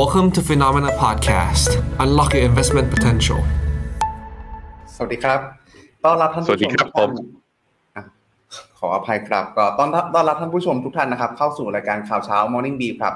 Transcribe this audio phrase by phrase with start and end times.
[0.00, 1.70] Welcome to Phenomena Podcast.
[2.02, 3.40] Unlock your investment potential.
[4.94, 5.40] สวัสดีครับ
[6.04, 7.10] ต้อนรับท่านสวัสดีครับผม
[7.96, 8.02] อะ
[8.78, 13.14] ขออภัยครับก็ต้อนรับต้อนรับท่านผู้ชมทุกท่านนะครับ เข้าสู่รายการข่าวเช้า Morning Brief ครับ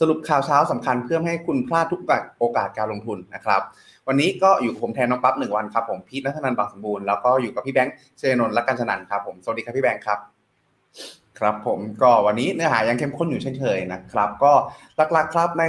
[0.00, 2.00] สรุปข่าวเช้าสำคัญเพื่อไม่ให้คุณพลาดทุก
[2.38, 3.60] โอกาสการลงทุนนะครับ
[4.08, 10.18] วันนี้ก็อยู่กับผมแทนน้องปั๊บหนึ่งวันครับผมพีทนัทนันท์บางสมบูรณ์แล้วก็อยู่กับพี่แบงค์เชยนนท์และกันชนันท์ครับผมสวัสดีครับพี่แบงค์ครับ
[11.38, 14.52] ครับผมก็วันนี้เนื้อหายังเข้มข้นอยู่เช่นเคยนะครับ ก็
[15.12, 15.64] หลักๆครับใน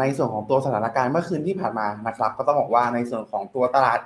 [0.00, 3.98] ในส่วนของตัวสถานการณ์เมื่อคืนที่ผ่านมานะครับ ก็ต้องบอกว่าในส่วนของตัวตลาด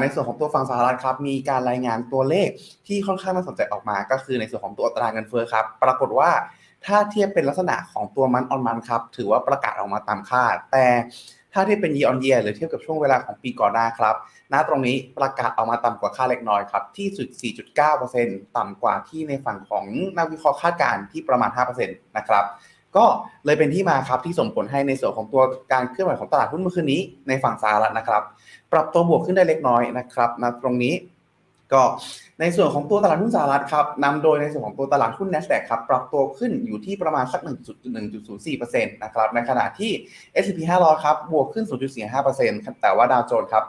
[0.00, 2.48] ในส่วนของตัวฝั่งสหรัฐครับมีการรายงานตัวเลข
[2.86, 6.30] ที่ค่อนข้างน่าสนใจออกมา ก็คือในส่วนของตัวอัตราเงินเฟ้อครับ ปรากฏว่า
[6.86, 10.86] ถ้าเทียบเป็นลักษณะของตัวมันออนมันครับถือว่าประกาศออกมาตามคาดแต่
[11.56, 14.14] ถ้าเทียบเป็น year on year หรือเทียบกับช่วงเวลาของปีก่อนหน้าครับ
[14.52, 17.28] ณ ตรงนี้ประกาศออกมาต่ำกว่าค่าเล็กน้อยครับ ที่สุด
[17.92, 19.84] 4.9%ต่ำกว่าที่ในฝั่งของ
[20.16, 22.44] นักวิเคราะห์คาดการณ์ที่ประมาณ 5%นะครับ
[22.96, 23.04] ก็
[23.44, 25.42] เลยเป็นที่มาครับที่ส่งผลให้ในส่วนของตัว
[25.72, 28.22] การเคลื่อนไหวของตลาดหุ้นเมื่อคืนนี้ในฝั่งสหรัฐนะครับ
[28.72, 30.94] ปรับตัวบวกขึ้นได้เล็กน้อยนะครับณตรงนี้
[31.72, 31.82] ก็
[32.40, 37.40] ในส่วนของตัวตลาดหุ้นสหรัฐครับนำโดยในส่วนของตัวตลาดหุ้น NASDAQ ครับปรับตัวขึ้นอยู่ที่ประมาณสัก
[38.06, 39.90] 1.1.04%นะครับในขณะที่
[40.44, 41.64] S&P 500 ครับบวกขึ้น
[42.22, 43.64] 0.45%แต่ว่าดาวโจนส์ครับ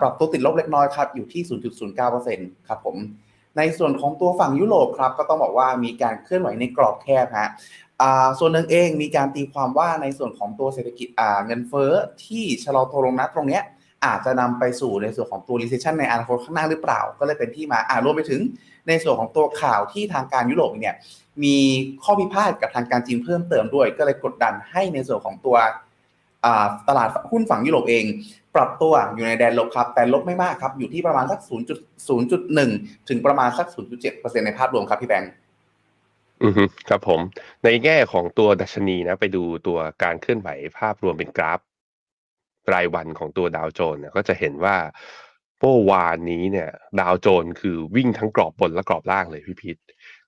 [0.00, 1.42] ปรับตัวติดลบเล็กน้อยครับอยู่ที่
[2.04, 2.96] 0.09%ครับผม
[3.56, 7.50] ในส่วนของตัวฝั่งยุโรปครับก็ต้องบอกว่ามีการเคลื่อนไหวในกรอบแคบฮะ
[8.38, 11.08] ส่วนหนึ่งเองมีการตีความว่าในส่วนของตัวเศรษฐกิจ
[11.46, 11.92] เงินเฟ้อ
[12.24, 13.62] ที่ชะลอตัวลงนะตรงเนี้ย
[14.04, 18.40] อาจจะนำไปสู่ในส่วนของตัว recession ในอนาคตข้างหน้าหรือเปล่า ก็เลยเป็นที่มาอ่ารวมไปถึง
[18.88, 20.94] ในส่วนของตัวข่าวที่ทางการยุโรปเนี่ย
[21.44, 21.56] มี
[22.02, 25.56] ข้อพิพาทกับทางการจีนเพิ่มเติมด้วย ก็เลยกดดันให้ในส่วนของตัว
[26.88, 28.04] ตลาดหุ้นฝั่งยุโรปเอง
[28.54, 31.40] ปรับตัวอยู่ในแดนลบครับ แต่ลบไม่มากครับ อยู่ที่ประมาณสัก
[32.24, 33.66] 0.0.1 ถึงประมาณสัก
[34.06, 35.30] 0.7%ในภาพรวมครับพี่แบงค์
[36.42, 36.52] อือ
[36.88, 37.20] ครับผม
[37.64, 41.60] ในแง่ของตัวดัชนีนะ ไปดูตัวการเคลื่อนไหวภาพรวมเป็นกราฟ
[42.72, 44.76] รายวันของตัวดาวโจนส์เนี่ยก็จะเห็นว่า
[45.60, 49.76] เมื่อวานนี้เนี่ย ดาวโจนส์คือวิ่งทั้งกรอบบนและกรอบล่างเลยพี่พิษ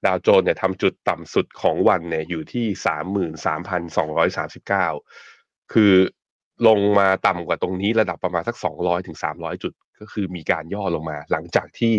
[0.07, 4.87] ดาวโจนส์เนี่ยทำจุดต่ำสุดของวันเนี่ยอยู่ที่สามหมื่นสามพันสองร้อยสามสิบเก้า
[5.73, 5.93] คือ
[6.69, 11.95] ลงมาต่ำกว่าตรงนี้ระดับประมาณสักสองร้อยถึงสามร้อยจุดก็คือมีการย่อลงมา หลังจากที่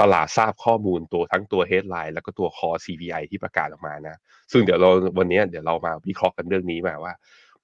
[0.00, 4.16] ตลาดทราบข้อมูลตัวทั้งตัว headline แล้วก็ตัว core CPI ที่ประกาศออกมานะ
[4.52, 7.14] ซึ่งเดี๋ยวเราวันนี้เดี๋ยวเรามาวิเคราะห์กันเรื่องนี้มาว่า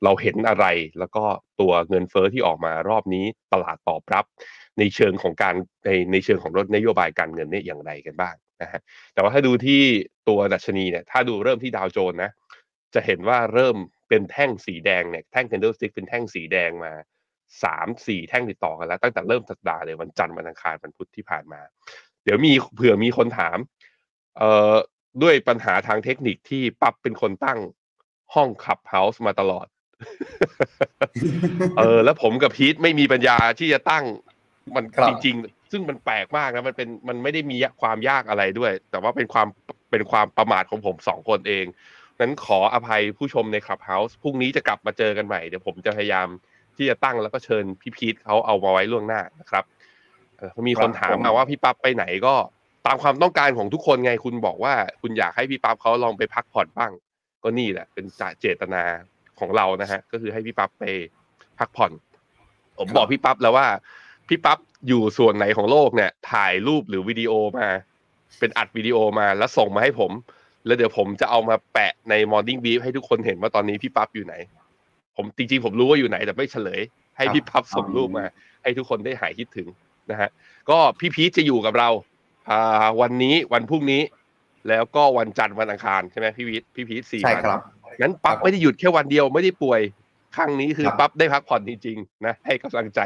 [0.05, 0.67] เราเห็นอะไร
[0.99, 1.25] แล้วก็
[1.61, 4.25] ตัวเงินเฟอ้อที่ออกมารอบนี้ตลาดตอบรับ
[4.79, 8.81] ในเชิงของการในในเชิงของรถนโยบายการเงินเนี่ยอย่างไรกันบ้างนะฮะ
[9.13, 9.83] แต่ว่าถ้าดูที่
[10.29, 12.31] ตัวดัชนีเนี่ยถ้าดูเริ่มที่ดาวโจนส์นะ
[12.95, 13.77] จะเห็นว่าเริ่ม
[14.09, 16.93] เป็นแท่งสีแดงเนี่ยแท่ง candlestick เป็นแท่งสีแดงมา
[17.65, 21.61] สามสี่แท่งติดต่อกันแล้ว ตั้งแต่เริ่มสัปดาห์เลยวันจันทร์วันอังคารวันพุธที่ผ่านมา
[22.25, 23.59] เดี๋ยวมีเผื่อมีคนถาม
[24.37, 24.75] เอ่อ
[25.23, 27.59] ด้วยปัญหาทางเทคนิคที่ปั๊บเป็นคนตั้ง
[28.35, 29.67] ห้องขับเฮาส์มาตลอด
[31.79, 34.05] เออ แล้วผมกับพีทไม่มีปัญญาที่จะตั้ง
[34.77, 39.49] มันครับจริงๆ ซึ่งมันแปลกมากนะ มันเป็นมันไม่ได้มีความยากอะไรด้วย แต่ว่าเป็นความ
[39.91, 41.67] เป็นความประมาทของผมสองคนเอง
[42.21, 46.29] นั้นขออภัยผู้ชมในคลับเฮาส์พรุ่งนี้จะกลับมาเจอกันใหม่ เดี๋ยวผมจะพยายาม
[46.77, 49.65] ที่จะตั้งแล้วก็เชิญพี่พีทเขาเอามาไว้ล่วงหน้านะครับ
[50.37, 52.35] เอ่อมีคนถามมาว่าพี่ปั๊บไปไหนก็
[52.87, 56.93] ตามความต้องการของทุกคนไงคุณบอกว่า คุณอยากให้พี่ปั๊บเขาลองไปพักผ่อนบ้าง
[57.43, 58.05] ก็นี่แหละ เป็น
[58.41, 58.83] เจตนา
[59.41, 60.85] ของเรานะฮะก็คือให้พี่ปั๊บไป
[61.59, 61.93] พักผ่อน
[62.79, 63.67] ผมบอกพี่ปั๊บแล้วว่า
[64.29, 64.59] พี่ปั๊บ
[64.89, 67.69] อยู่ส่วนไหนของโลกเนี่ย ถ่ายรูปหรือวิดีโอมา
[68.39, 70.13] เป็นอัดวิดีโอมาแล้วส่งมาให้ผม
[70.67, 74.35] แล้วเดี๋ยวผมจะเอามาแปะใน Morning Brief ให้ทุกคนเห็นว่าตอนนี้พี่ปั๊บอยู่ไหน
[75.17, 76.81] ผมจริงๆผมรู้ว่าอยู่ไหนแต่ไม่เฉลย
[77.17, 78.25] ให้พี่ปั๊บส่งรูปมา
[78.63, 79.69] ให้ทุกคนได้หายคิดถึง
[80.11, 80.31] นะฮะ
[80.71, 81.89] ก็พี่พีชจะอยู่กับเรา
[82.51, 84.03] อ่าวันนี้วันพรุ่งนี้
[84.69, 87.61] แล้วก็วันจันทร์วันอังคารใช่ไหมพี่พีชพี่พีชสี่ใช่วันครับ
[88.01, 89.81] งั้นปั๊บครับผมไม่ได้หยุดแค่วันเดียวไม่ได้ป่วย
[90.37, 93.01] ครั้งนี้คือครับปั๊บได้พักผ่อนจริงๆนะให้กำลังใจ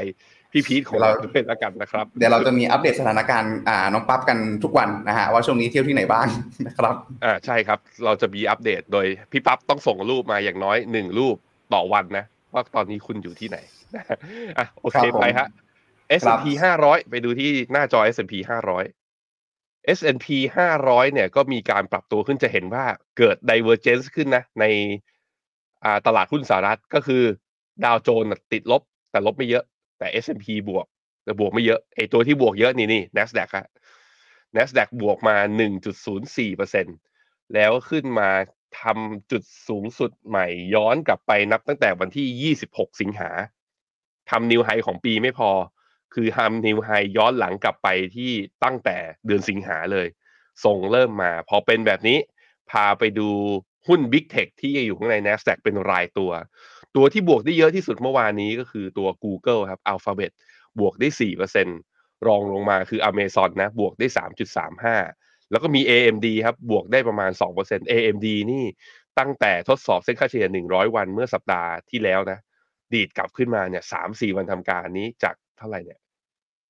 [0.52, 6.26] พี่พีทของเราเราด้วยแล้วกันนะครับ เดี๋ยวเราจะมีอัปเดตสถานการณ์อ่าน้องปั๊บกันทุกวันนะฮะว่าช่วงนี้เที่ยวที่ไหนบ้าง
[6.66, 6.94] นะครับ
[7.24, 11.36] อ่าใช่ครับ เราจะมีอัปเดตโดยพี่ปั๊บต้องส่งรูปมาอย่างน้อยหนึ่งรูป
[11.74, 13.58] ต่อวันนะว่าตอนนี้คุณอยู่ที่ไหน
[13.96, 14.04] นะ
[14.58, 15.48] อะโอเคครับผมไปฮะ
[16.20, 16.44] S&P
[16.82, 18.34] 500 ไปดูที่หน้าจอ S&P
[18.72, 18.97] 500
[19.96, 20.26] S&P
[20.74, 22.84] 500 เนี่ยก็มีการปรับตัวขึ้นจะเห็นว่า
[23.18, 24.64] เกิด divergence ขึ้นนะ ใน
[26.06, 27.22] ตลาดหุ้นสหรัฐก็คือ
[27.84, 29.64] ดาวโจนส์ติดลบแต่ลบไม่เยอะ
[29.98, 30.86] แต่ S&P บวก
[31.24, 33.66] แต่บวกไม่เยอะไอตัวที่บวกเยอะนี่นี่ NASDAQ ฮะ
[34.56, 35.36] NASDAQ บวกมา
[36.24, 38.30] 1.04%แล้วขึ้นมา
[38.80, 43.30] ทำจุดสูงสุดใหม่ย้อนกลับไปนับตั้งแต่วันที่ 26 สิงหา
[44.30, 45.50] ทำนิวไฮของปีไม่พอ
[46.14, 48.32] คือทำนิวไฮย้อนหลังกลับไปที่
[48.64, 48.96] ตั้งแต่
[49.26, 50.06] เดือนสิงหาเลย
[50.64, 52.18] ส่งเริ่มมา พอเป็นแบบนี้
[52.70, 53.28] พาไปดู
[53.86, 56.30] หุ้น Big Tech ที่อยู่ข้างใน NASDAQ เป็นรายตัว
[56.96, 60.32] ตัวที่บวกได้เยอะที่สุดเมื่อวานนี้ก็คือตัว Google ครับ Alphabet
[60.80, 61.66] บวกได้สี่เปอร์เซ็น
[62.26, 64.96] รองลงมาคือ Amazon นะ บวกได้สามจุดสามห้า
[65.50, 68.64] แล้วก็มี AMD ครับ บวกได้ประมาณสองเปอร์เซ็น AMD นี่
[69.18, 72.38] ตั้งแต่ทดสอบเส้นค่าเฉลี่ยหนึ่งร้อยวันเมื่อสัปดาห์ที่แล้วนะ
[72.92, 76.00] ดีดกลับขึ้นมาเนี่ยสามสี่วันทำการนี้จาก เท่าไหร่เนี่ย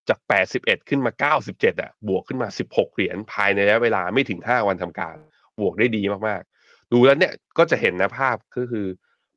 [0.09, 5.17] จากแปดสิบเอ็ดขึ้นมาเก้าสิบเจ็ดอะบวกขึ้นมาสิบหกเหรียญภายในระยะเวลาไม่ถึงห้าวันทำการ
[5.61, 8.87] บวกได้ดีมากๆ ดูแล้วเนี่ยก็จะเห็นนะภาพก็คือ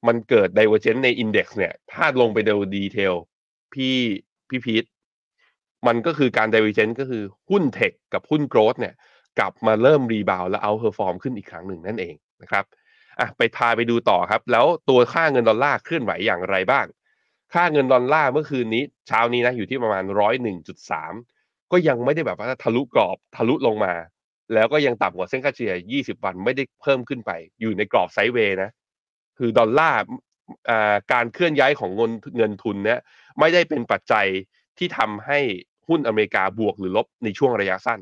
[0.08, 3.14] มันเกิด divergence ใน index เนี่ย ถ้าลงไปดู detail
[3.74, 3.96] พี่
[4.50, 4.86] พี่พีท
[5.88, 8.96] มันก็คือการ divergence ก็คือหุ้น tech กับหุ้น growth เนี่ย
[9.40, 12.64] กลับมาเริ่ม rebound และ outperform ขึ้นอีกครั้งหนึ่งนั่นเองนะครับ
[13.20, 16.86] อะไปพาไปดูต่อครับ แล้วตัวค่าเงินดอลลาร์เคลื่อนไหวอย่างไรบ้าง
[17.54, 21.14] ค่าเงินดอลลาร์เมื่อคืนนี้ เช้านี้นะอยู่ที่ประมาณร้อยหนึ่งจุดสาม
[21.72, 23.94] ก็ยังไม่ได้แบบว่าทะลุกรอบทะลุลงมา
[24.54, 28.70] แล้วก็ยังต่ำกว่าเส้นค่าเฉลี่ย 20 วันไม่ได้เพิ่มขึ้นไป อยู่ในกรอบไซด์เวย์นะ
[29.38, 30.02] คือดอลลาร์
[31.14, 33.00] การเคลื่อนย้ายของเงินเงินทุนเนี่ย
[33.40, 34.28] ไม่ได้เป็นปัจจัย
[34.78, 35.40] ที่ทำให้
[35.88, 38.00] หุ้นอเมริกาบวกหรือลบในช่วงระยะสั้น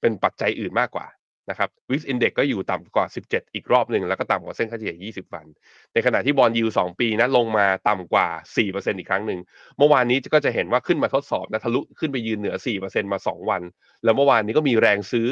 [0.00, 1.06] เป็นปัจจัยอื่นมากกว่า
[1.50, 5.46] นะครับวิสอินเด็กก็อยู่ต่ำกว่า 17 อีกรอบหนึ่งแล้วก็ต่ำกว่าเส้นค่าเฉลี่ย 20 วัน
[5.92, 9.40] ในขณะที่บอลยู2ปีนะลงมาต่ำกว่า 4%อีกครั้งหนึ่ง
[9.78, 13.62] เมื่อวานนี้ก็จะเห็นว่าขึ้นมาทดสอบนะทะลุขึ้นไปยืนเหนือ 4%มา 2 วัน
[14.04, 15.28] แล้วเมื่อวานนี้ก็มีแรงซื้อ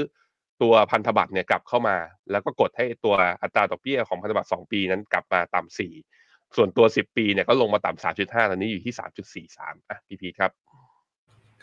[0.63, 1.97] ตัวพันธบัตรเนี่ยกลับเข้ามา
[2.31, 8.95] แล้วก็กดให้ตัวอัตราดอกเบี้ยของพันธบัตร 2 ปีนั้นกลับมาต่ำ4ส่วนตัว 10 ปีเนี่ยก็ลงมาต่ำ3.5ตอนนี้อยู่ที่
[9.49, 10.51] 3.43อะพีพีครับ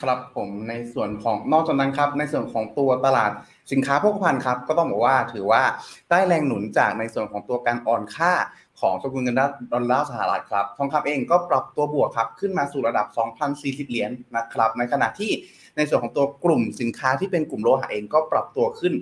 [0.02, 3.32] ครับผมในส่วนของนอกจากนั้นครับในส่วนของตัวตลาด
[3.72, 5.64] สินค้าโภคภัณฑ์ครับก็ต้องบอกว่าถือว่า
[6.10, 8.34] ได้แรงหนุนจากในส่วนของตัวการอ่อนค่า
[8.80, 9.36] ของสกุลเงิน
[9.74, 13.08] ดอลลาร์สหรัฐครับทองคำเองก็ปรับตัวบวกครับขึ้นมาสู่ระดับ
[13.50, 15.32] 2,040 เหรียญนะครับ ในขณะที่
[15.78, 18.94] ในส่วนของตัวกลุ่มสินค้าที่เป็นกลุ่มโลหะเองก็ปรับตัวขึ้น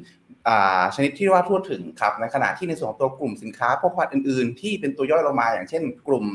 [0.96, 6.26] ชนิดที่ว่าทั่วถึงครับในขณะที่ในส่วนของตัวกลุ่มสินค้าโภคภัณฑ์อื่นๆ ที่เป็นตัวย่อยลงมาอย่างเช่น กลุ่ม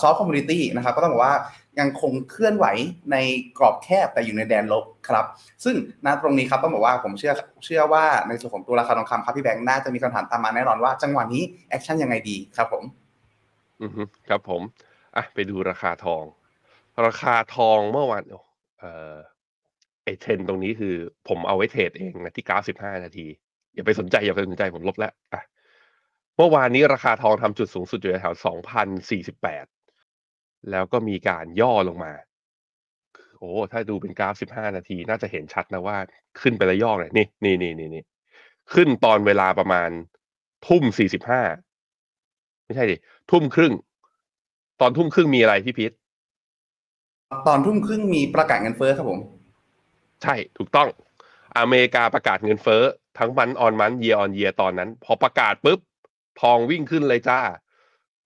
[0.00, 1.34] soft commodity นะครับก็ต้องบอกว่า
[1.80, 2.66] ยังคงเคลื่อนไหว
[3.12, 3.16] ใน
[3.58, 5.24] กรอบแคบแต่อยู่ในแดนลบครับ
[5.64, 5.74] ซึ่ง
[6.06, 7.32] ณตรงนี้ครับต้องบอกว่าผมเชื่อ
[7.64, 12.84] เชื่อว่าในส่วนของตัวราคาทองคำครับพี่แบงค์น่าจะมีคำถามตามมาแน่นอนว่าจังหวะนี้ action ยังไงดีครับผม
[13.82, 13.92] อือ
[14.28, 14.62] ครับผม
[15.16, 16.24] อะไปดูราคาทอง
[17.06, 18.22] ราคาทองเมื่อวาน
[18.80, 19.16] เอ่อ
[20.04, 20.94] ไอเทรนตรงนี้คือ
[21.28, 23.26] ผมเอาไว้ trade เองนะที่กราฟสิบห้านาที
[23.74, 25.42] อย่าไปสนใจอย่าไปสนใจผมลบแล้วอะ
[26.36, 29.64] เมื่อวานนี้ราคาทองทำจุดสูงสุดอยู่แถวสองพันสี่สิบแปด
[30.70, 32.12] แล้วก็มีการย่อลงมา
[33.38, 35.98] โอ้ถ้าดูเป็นกราฟ 15 นาที น่าจะเห็นชัดนะว่า
[36.40, 38.04] ขึ้นไปแล้วย่อเลยนี่นี่นี่นี่นี่
[38.72, 39.90] ขึ้นตอนเวลาประมาณ
[40.66, 40.82] ทุ่ม
[41.74, 42.96] 45 ไม่ใช่ดิ
[43.30, 43.72] ทุ่มครึ่ง
[44.80, 45.92] ตอนทุ่มครึ่งมีอะไรพี่พิษ
[47.48, 49.20] ตอนทุ่มครึ่งมีประกาศเงินเฟ้อครับผม
[50.22, 50.88] ใช่ถูกต้อง
[51.58, 52.82] อเมริกาประกาศเงินเฟ้อ
[53.18, 55.80] ทั้งมันออนมันเยียออนเยียตอนนั้น พอประกาศปุ๊บ
[56.40, 57.40] ทองวิ่งขึ้นเลยจ้า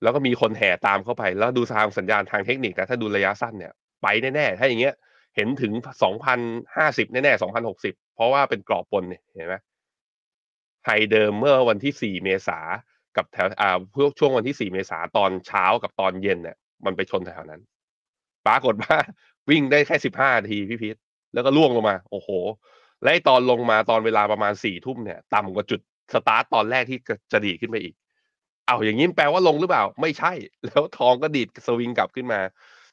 [0.02, 3.72] แล้วก็มีคนแห่ตามเข้าไป แล้วดูทางสัญญาณทางเทคนิคนะถ้าดูระยะสั้นเนี่ย
[4.02, 4.94] ไปแน่ๆ ถ้าอย่างเงี้ย
[5.37, 5.72] เห็นถึง
[6.02, 6.38] สองพัน
[6.76, 9.54] ห้าสิบแน่ๆสองพันหกสิบเพราะว่าเป็นกรอบบนเนี่ยเห็นไหม
[10.85, 12.58] high เดิมเมื่อวันที่สี่เมษา
[13.16, 17.60] กับแถวอ่าพวกช่วงวันที่สี่เมษาตอนเช้ากับตอนเย็นเนี่ยมันไปชนแถวนั้น
[18.46, 18.96] ปรากฏว่า
[19.50, 20.96] วิ่งได้แค่สิบห้านาทีพี่พีท
[21.34, 22.28] แล้วก็ร่วงลงมา โอ้โห
[23.02, 25.81] และตอนลงมาตอนเวลาประมาณสี่ทุ่มเนี่ย ต่ำกว่าจุด
[26.14, 26.99] สตาร์ตตอนแรกที่
[27.32, 27.94] จะดีดขึ้นไปอีก
[28.67, 30.32] เอาอย่างนี้แปลว่าลงหรือเปล่า ไม่ใช่
[30.67, 32.40] แล้วทองก็ดีดสวิงกลับขึ้นมา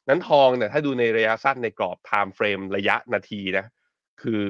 [0.09, 3.65] นั้นทองเนี่ยถ้าดูในระยะสั้นในกรอบ timeframe ระยะนาทีนะ
[4.21, 4.41] คือ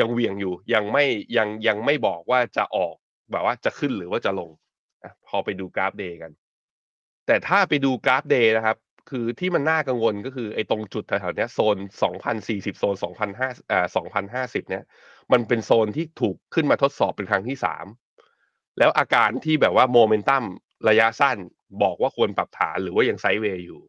[0.00, 1.04] ยังเหวี่ยงอยู่ยังไม่
[1.36, 2.94] ยังยังไม่บอกว่าจะออก
[3.32, 4.50] แบบว่าจะขึ้นหรือว่าจะลง
[5.26, 6.32] พอไปดูกราฟ day กัน
[7.26, 8.76] แต่ถ้าไปดูกราฟ day นะครับ
[9.10, 11.76] คือที่มันน่ากังวลก็คือไอ้ตรงจุดแถวๆนี้โซน
[12.24, 13.86] 2,040 โซน2,500อ่า
[14.34, 14.84] 2,050 เนี่ย
[15.32, 17.86] มันเป็นโซนที่ถูกขึ้นมาทดสอบเป็นครั้งที่สาม
[18.78, 20.44] แล้วอาการที่แบบว่าโมเมนตัม
[20.88, 21.36] ระยะสั้น
[21.82, 23.80] บอกว่าควรปรับฐานหรือว่ายัง sideway อยู่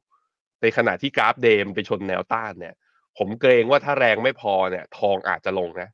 [0.61, 2.75] ในขณะที่กราฟ day มันไปชนแนวต้านเนี่ย
[3.17, 5.89] ผมเกรงว่าถ้าแรงไม่พอเนี่ย ทองอาจจะลงนะ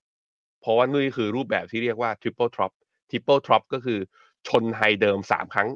[0.61, 2.71] เพราะว่านี่คือรูปแบบที่เรียกว่า triple top
[3.09, 3.99] triple top ก็คือ
[4.47, 5.69] ชน high เดิมสามครั้ง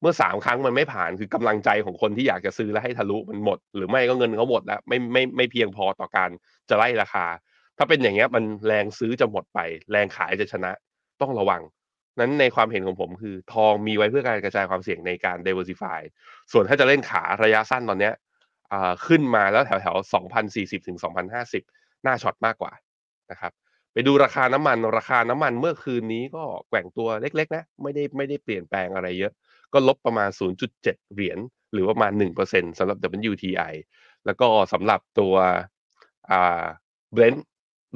[0.00, 6.30] เมื่อสามครั้งมันไม่ผ่านคือกำลังใจของคนที่อยากจะซื้อแล้วให้ทะลุมันหมด หรือไม่ก็เงินเขาหมดแล้วไม่ไม่ไม่เพียงพอต่อการ
[6.68, 7.26] จะไล่ราคา
[7.78, 9.58] ถ้าเป็นอย่างเงี้ยมันแรงซื้อจะหมดไป
[9.92, 10.70] แรงขายจะชนะ
[11.20, 11.62] ต้องระวัง
[12.18, 16.00] นั้นในความเห็นของผมคือ ทองมีไว้เพื่อการกระจายความเสี่ยงในการ diversify
[16.52, 18.14] ส่วนถ้าจะเล่นขาระยะสั้นตอนเนี้ย
[19.06, 19.96] ขึ้นมาแล้วแถวแถว
[20.46, 21.62] 2,040ถึง2,050
[22.06, 22.72] น่าช็อตมากกว่า
[23.30, 23.52] นะครับ
[23.92, 29.32] ไปดูราคาน้ำมันราคาน้ำมันเมื่อคืนนี้ก็แกว่งตัวเล็ก ๆ นะ ไม่ได้ไม่ได้เปลี่ยนแปลงอะไรเยอะ
[29.72, 31.38] ก็ลบประมาณ 0.7 เหรียญ
[31.72, 32.98] หรือประมาณ 1%สำหรับ
[33.32, 33.74] WTI
[34.26, 35.34] แล้วก็สำหรับตัว
[36.30, 36.64] อ่า
[37.16, 37.40] Brent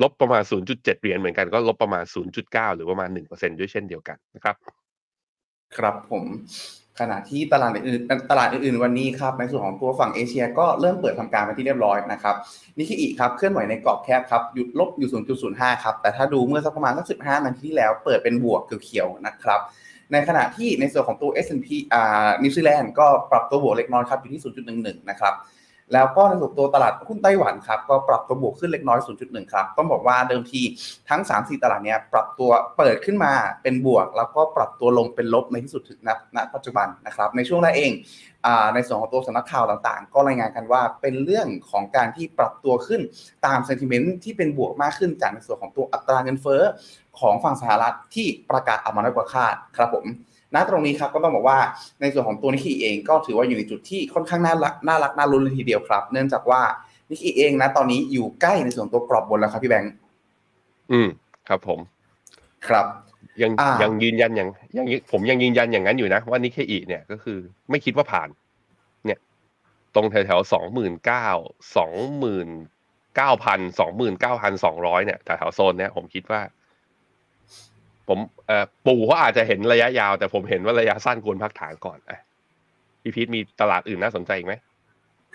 [0.02, 2.04] ลบประมาณ 0.7 เหรียญเหมือนกันก็ลบประมาณ
[2.40, 4.56] 0.9 หรือประมาณ 1%ด้วยเช่นเดียวกันนะครับ
[5.76, 6.24] ครับผม
[7.00, 12.36] ขณะที่ตลาดอื่นตลาดอื่นๆวันนี้ครับในส่วนของตัวฝั่งเอเชียก็เริ่มเปิดทำการไปที่เรียบร้อยนะครับ
[12.78, 15.10] นิกเกอีครับเคลื่อนไหวในกรอบแคบครับหยุดลบอยู่
[15.46, 19.60] 0.05 ครับแต่ถ้าดูเมื่อสักประมาณสัก 15 นาทีที่แล้วเปิดเป็นบวกเขียวๆนะครับ
[20.12, 24.42] ในขณะที่ในส่วนของตัว S&P อ่านิวซีแลนด์ก็ปรับตัวบวกเล็กน้อยครับอยู่ที่
[24.76, 25.34] 0.11 นะครับ
[25.94, 30.60] แล้วก็ในส่วนตัวตลาดหุ้นไต้หวันครับก็ปรับตัวบวกขึ้นเล็กน้อย 0.1 ครับ ต้องบอกว่าเดิมที
[31.08, 33.32] ทั้ง 3-4 ตลาดเนี้ยปรับตัวเปิดขึ้นมา
[33.62, 37.92] เป็นบวก แล้วก็ปรับตัวลงเป็นลบในที่สุดถึงณณปัจจุบันนะครับ ในช่วงแรกเอง
[38.74, 43.00] ในส่วนของตัวสำนักข่าวต่างๆ ก็รายงานกันว่าเป็นเรื่องของการที่ปรับตัวขึ้น
[43.46, 46.62] ตามเซนติเมนต์ที่เป็นบวกมากขึ้นจากในส่วนของตัวอัตราเงินเฟ้อ
[47.20, 50.06] ของฝั่งสหรัฐที่ประกาศออกมาน้อยกว่าคาดครับผม
[50.54, 51.58] ณตรงนี้ครับก็ต้องบอกว่า
[52.00, 56.60] ในส่วนของตัวนิกกี้เองก็ถือว่าอยู่ในจุดที่ค่อนข้างน่ารักน่ารักน่ารุ้นเลยทีเดียวครับ เนื่องจากว่า
[57.10, 59.92] นิกกี้เองนะตอนนี้อยู่ใกล้ในส่วนตัวกรอบบนแล้วครับพี่แบงค์
[60.92, 61.08] อืม
[61.48, 61.78] ครับผม
[62.66, 62.86] ครับ
[63.42, 67.38] ยังอ่ายัยังยืนยันอย่างยังผมยังยืนยันอย่างนั้นอยู่นะ ว่านิเคอีเนี่ยก็คือ
[67.70, 68.28] ไม่คิดว่าผ่าน
[69.06, 69.18] เนี่ย
[69.94, 71.28] ตรงแถวแถวสองหมื่นเก้า
[71.76, 72.48] สองหมื่น
[73.16, 76.40] เก้าพันสองหมื่นเก้าพันสองร้อยเนี่ยแถวแถวโซนเนี้ยผมคิดว่า
[78.08, 82.18] ผมเอ่อปู่เขาอาจจะเห็นระยะยาว แต่ผมเห็นว่าระยะสั้นควรพักฐานก่อนอะ
[83.02, 84.54] พี่พีทมีตลาดอื่นน่าสนใจอีกไหม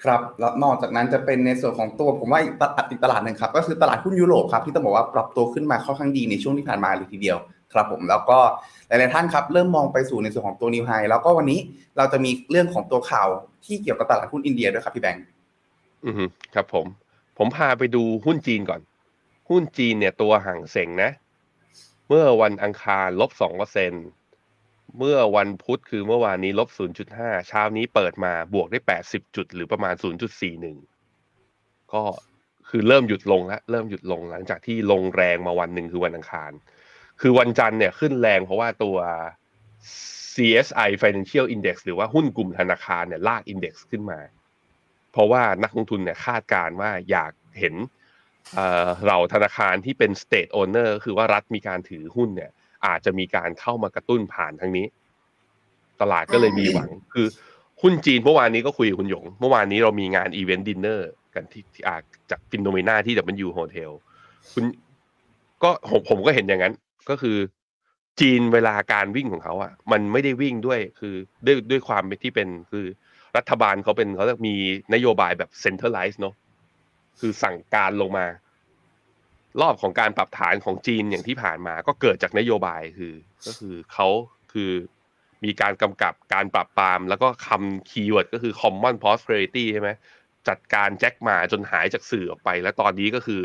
[0.03, 7.37] ครับแล้วนอกจากนั้นจะเป็นในส่วนของตัวผมว่าอีกตลาดอีกตลาดหนึ่งครับก็คือตลาดหุ้นยุโรปครับที่ต้องบอกว่าปรับตัวขึ้นมาค่อนข้างดีในช่วงที่ผ่านมาเลยทีเดียว
[7.73, 8.39] ครับผมแล้วก็
[8.87, 11.59] หลายๆท่านครับเริ่มมองไปสู่ในส่วนของตัวนิวไฮแล้วก็วันนี้
[11.97, 13.27] เราจะมีเรื่องของตัวข่าว
[13.65, 15.25] ที่เกี่ยวกับตลาดหุ้นอินเดียด้วยครับพี่แบงค์
[16.05, 16.85] อือฮึครับผม
[17.37, 18.81] ผมพาไปดูหุ้นจีนก่อน
[19.49, 21.11] หุ้นจีนเนี่ยตัวห่างเสงนะ
[22.11, 23.93] เมื่อวันอังคารลบสองเปอร์เซ็น
[24.99, 30.77] เมื่อวันพุธคือเมื่อวานนี้ลบศูนย์จุดห้าเช้านี้เปิดมาบวกได้แปดสิบจุด หรือประมาณศูนย์จุดสี่หนึ่ง
[31.93, 32.01] ก็
[32.69, 36.51] คือเริ่มหยุดลงแล้วเริ่มหยุดลงหลังจากที่ลงแรงมาวันหนึ่งคือวันอังคาร
[37.21, 38.97] คือวันจันทร์เนี่ยขึ้นแรงเพราะว่าตัว
[40.33, 44.19] CSI Financial Index หรือว่าหุ้นกลุ่มธนาคารเนี่ยลาก Index ขึ้นมา
[45.11, 47.75] เพราะว่านักลงทุนเนี่ยคาดการณ์ว่าอยากเห็น
[49.03, 52.51] เหล่าธนาคารที่เป็น state owner คือว่ารัฐมีการถือหุ้นเนี่ย
[52.87, 54.85] อาจจะมีการเข้ามากระตุ้นผ่านทางนี้
[56.01, 57.27] ตลาดก็เลยมีหวัง คือ
[57.81, 61.97] หุ้นจีนเมื่อวานนี้ก็คุยกับคุณหยง เมื่อวานนี้เรามีงาน event dinner กันที่ที่อา
[62.31, 63.13] จาก FINNOMENA ที่
[63.45, 63.91] W Hotel
[64.53, 64.63] คุณ
[65.63, 66.73] ก็ผมผมก็เห็นอย่างนั้น
[67.09, 67.37] ก็คือ
[68.19, 71.15] จีนเวลาการวิ่งของเขาอะ มันไม่ได้วิ่งด้วยคือ
[71.45, 72.85] ด้วยด้วยความที่เป็นคือ
[73.37, 74.55] รัฐบาลเขาเป็นเขาจะมี
[74.93, 76.35] นโยบายแบบ centralized เนอะ
[77.19, 78.27] คือสั่งการลงมา
[79.61, 83.13] รอบของการปรับฐานของจีนอย่างที่ผ่านมา ก็เกิดจากนโยบายคือ
[83.45, 84.07] ก็คือเขา
[84.53, 84.71] คือ
[85.45, 89.89] มีการกำกับการปราบปราม แล้วก็คำ keyword ก็คือ common prosperity ใช่ไหม
[90.49, 93.41] จัดการแจ็คมาจนหายจากสื่อออกไป แล้วตอนนี้ก็คือ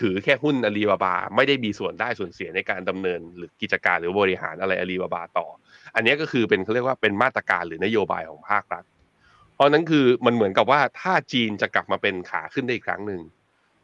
[0.00, 5.46] ถือแค่หุ้นอาลีบาบา ไม่ได้มีส่วนได้ส่วนเสียในการดำเนิน หรือกิจการหรือบริหารอะไรอาลีบาบาต่อ
[5.94, 8.84] อันนี้ก็คือเป็นเขาเรียกว่าเป็นมาตรการหรือนโยบายของภาครัฐ
[9.62, 13.20] เพราะนั้นคือมันเหมือนกับว่าถ้าจีนจะกลับมาเป็นขาขึ้นได้อีกครั้งหนึ่ง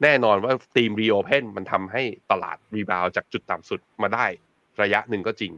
[0.03, 4.27] แน่นอนว่า theme reopen มันทำให้ตลาด rebound จากจุดต่ำสุดมาได้
[4.83, 5.53] ระยะหนึ่งก็จริง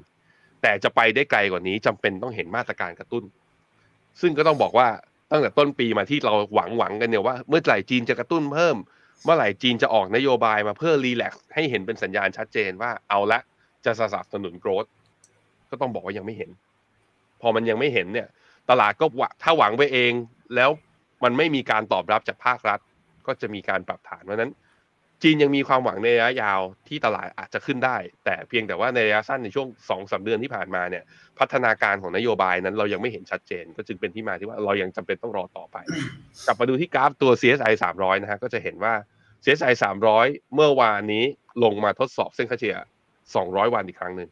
[0.63, 3.25] แต่จะไปได้ไกลกว่านี้จำเป็นต้องเห็นมาตรการกระตุ้น
[4.21, 4.89] ซึ่งก็ต้องบอกว่า
[5.31, 8.77] ตั้งแต่ต้นปีมาที่เราหวังหวังกันเนี่ยว่าเมื่อไหร่จีนจะกระตุ้นเพิ่ม
[9.25, 13.41] เมื่อไหร่จีนจะออกนโยบายมาเพื่อ relax ให้เห็นเป็นสัญญาณชัดเจนว่าเอาละ
[13.85, 14.85] จะสนับสนุนโกรธ
[15.71, 16.51] ก็ต้องบอกว่ายังไม่เห็น
[17.41, 18.29] พอมันยังไม่เห็นเนี่ย
[18.71, 19.07] ตลาดก็
[19.43, 20.13] ถ้าหวังไปเอง
[20.57, 20.71] แล้ว
[21.25, 22.81] มันไม่มีการตอบรับจากภาครัฐ
[23.27, 24.53] ก็จะมีการปรับฐานเพราะนั้น
[25.23, 31.05] จีนยังมีความหวังในระยะยาวที่ตลาดอาจจะขึ้นได้ แต่เพียงแต่ว่าในระยะสั้นในช่วงสองสาเดือนที่ผ่านมาเนี่ย
[31.39, 35.77] พัฒนาการของนโยบายนั้นเรายังไม่เห็นชัดเจน ก็จึงเป็นที่มาที่ว่าเรายังจำเป็นต้องรอต่อไป
[36.47, 38.95] กลับมาดูที่กราฟตัว CSI 300 นะฮะก็จะเห็นว่า
[39.45, 39.73] CSI
[40.13, 41.25] 300 เมื่อวานนี้
[41.65, 42.77] ลงมาทดสอบเส้นค่าเฉลี่ย
[43.25, 44.31] 200 วันอีกครั้งหนึ่ง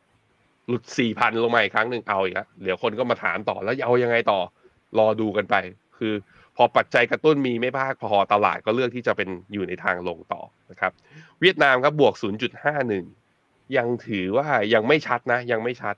[0.68, 0.82] หลุด
[1.12, 4.40] 4,000ลงมาอีกครั้งหนึ่งเอาอีกแล้วเดี๋ยวคนก็มาถามต่อแล้วเอายังไงต่อ
[4.98, 5.56] รอดูกันไป
[5.98, 6.14] คือ
[6.56, 10.92] พอปัจจัยกระตุ้นมีไม่มากพอตลาดก็เลือกที่จะเป็นอยู่ในทางลงต่อนะครับ
[11.40, 12.14] เวียดนามครับบวก
[12.94, 15.96] 0.51 ยังถือว่ายังไม่ชัดนะ ยังไม่ชัด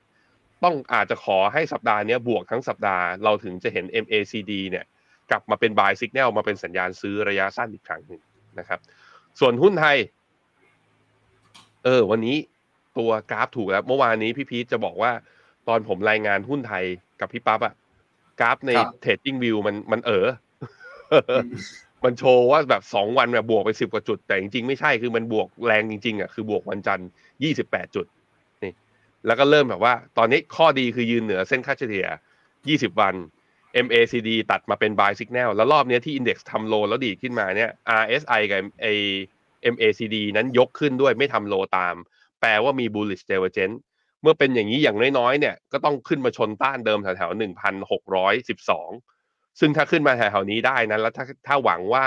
[0.65, 4.85] ต้องอาจจะขอให้สัปดาห์นี้บวกทั้งสัปดาห์เราถึงจะเห็น MACD เนี่ย
[5.31, 8.21] กลับมาเป็น buy signal มาเป็นสัญญาณซื้อระยะสั้นอีกครั้งหนึ่ง
[8.59, 8.81] นะครับ
[9.41, 9.97] ส่วนหุ้นไทย
[11.85, 12.37] เออ วันนี้
[12.99, 15.13] ตัวกราฟถูกแล้ว เมื่อวานนี้พี่พีทจะบอกว่า
[15.69, 16.85] ตอนผมรายงานหุ้นไทย
[17.21, 17.75] กับพี่ปั๊บอะ
[18.41, 20.27] กราฟในครับ Trading View มันมันเออ
[22.05, 27.09] มันโชว์ว่าแบบสองวันแบบบวกไปสิบกว่าจุด แต่จริงๆไม่ใช่คือมันบวกแรงจริงๆอะคือบวกวันจันทร์
[27.43, 28.07] ยี่สิบแปดจุด
[28.63, 28.73] นี่
[29.27, 32.07] แล้วก็เริ่มแบบว่า ตอนนี้ข้อดีคือยืนเหนือเส้นค่าเฉลี่ย
[32.69, 33.15] ยี่สิบวัน
[33.87, 37.71] MACD ตัดมาเป็น buy signal แล้วรอบเนี้ยที่ index ทำโลแล้วดีดขึ้นมาเนี่ย
[38.03, 38.87] RSI กับไอ
[39.75, 41.95] MACD นั้นยกขึ้นด้วยไม่ทำโลตาม
[42.41, 43.79] แปลว่ามี bullish divergence
[44.23, 48.91] เมื่อเป็นอย่างนี้อย่างน้อยๆเนี่ยก็ต้องขึ้นมาชนต้านเดิมแถวๆหนึ่งพันหกร้อยสิบสอง
[49.61, 52.05] ซึ่งถ้าขึ้นมาแถวๆนี้ได้นะแล้วถ้าถ้าหวังว่า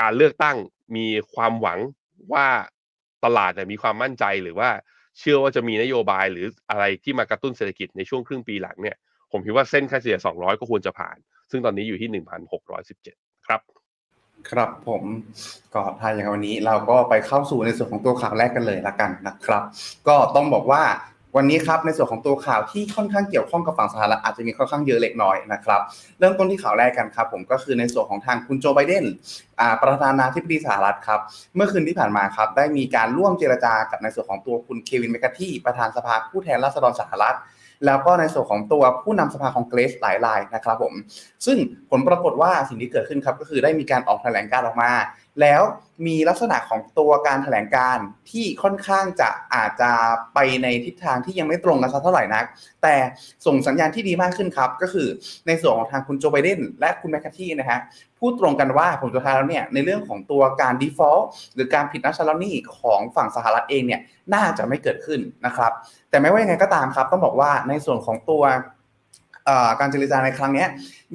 [0.00, 0.56] การเลือกตั้ง
[0.96, 1.78] มีความหวัง
[2.32, 2.46] ว่า
[3.24, 4.70] ตลาดมีความมั่นใจหรือว่า
[5.18, 8.96] เชื่อว่าจะมีนโยบายหรืออะไรที่มากระตุ้นเศรษฐกิจในช่วงครึ่งปีหลังเนี่ย
[9.32, 11.16] ผมคิดว่าเส้นค่าเฉลี่ย 200 ก็ควรจะผ่าน
[11.50, 12.22] ซึ่งตอนนี้อยู่ที่
[12.78, 13.60] 1,617 ครับ
[14.50, 15.02] ครับผม
[15.74, 19.62] ก็ถ้าอย่างวันนี้เราก็ไปเข้าสู่ในส่วนของตัวข่าวแรกกันเลยละกันนะครับ
[20.08, 20.82] ก็ต้องบอกว่า
[21.36, 25.80] วันนี้ครับในส่วนของตัวข่าวที่ค่อนข้างเกี่ยวข้องกับฝั่งสหรัฐอาจจะมีค่อนข้างเยอะเล็กน้อยนะครับ
[26.18, 29.04] เริ่มต้นที่ข่าวแรกกันครับผมก็คือในส่วนของทางคุณโจไบเดน
[29.82, 31.20] ประธานาธิบดีสหรัฐครับ
[31.56, 37.36] เมื่อคืนที่ผ่านมาครับได้มีการร่วมเจรจากับในส่วนของตัวคุณเควินเมคาที่ประธานสภาผู้แทนราษฎรสหรัฐ
[37.86, 40.94] แล้วก็ในส่วนของตัวผู้นำสภาของเกรสหลายรายนะครับผม
[41.46, 41.56] ซึ่ง
[41.90, 44.90] ผลปรากฏว่าสิ่งที่เกิดขึ้นครับก็คือได้มีการออกแถลงการออกมา
[45.40, 45.62] แล้ว
[46.06, 47.98] มีลักษณะของตัวการแถลงการ
[48.30, 49.90] ที่ค่อนข้างจะอาจจะ
[50.34, 52.44] ไปในทิศทางที่ยังไม่ตรงกันสักเท่าไหร่นัก
[52.82, 52.94] แต่
[53.46, 55.08] ส่งสัญญาณที่ดีมากขึ้นครับ ก็คือ
[55.46, 57.78] ในส่วนของทางคุณโจไบเดนและคุณแมคคาที่นะฮะ
[58.18, 64.00] พูดตรงกันว่าผลสุดท้ายแล้วเนี่ยในเรื่องของตัวการ default หรือการผิดนัดชำระหนี้ของฝั่งสหรัฐเองเนี่ย
[64.34, 65.72] น่าจะไม่เกิดขึ้นนะครับ
[66.10, 68.42] แต่ไม่ว่ายังไงก็ตามครับต้องบอกว่าในส่วนของตัว
[69.80, 70.66] การเจรจาในครั้งนี้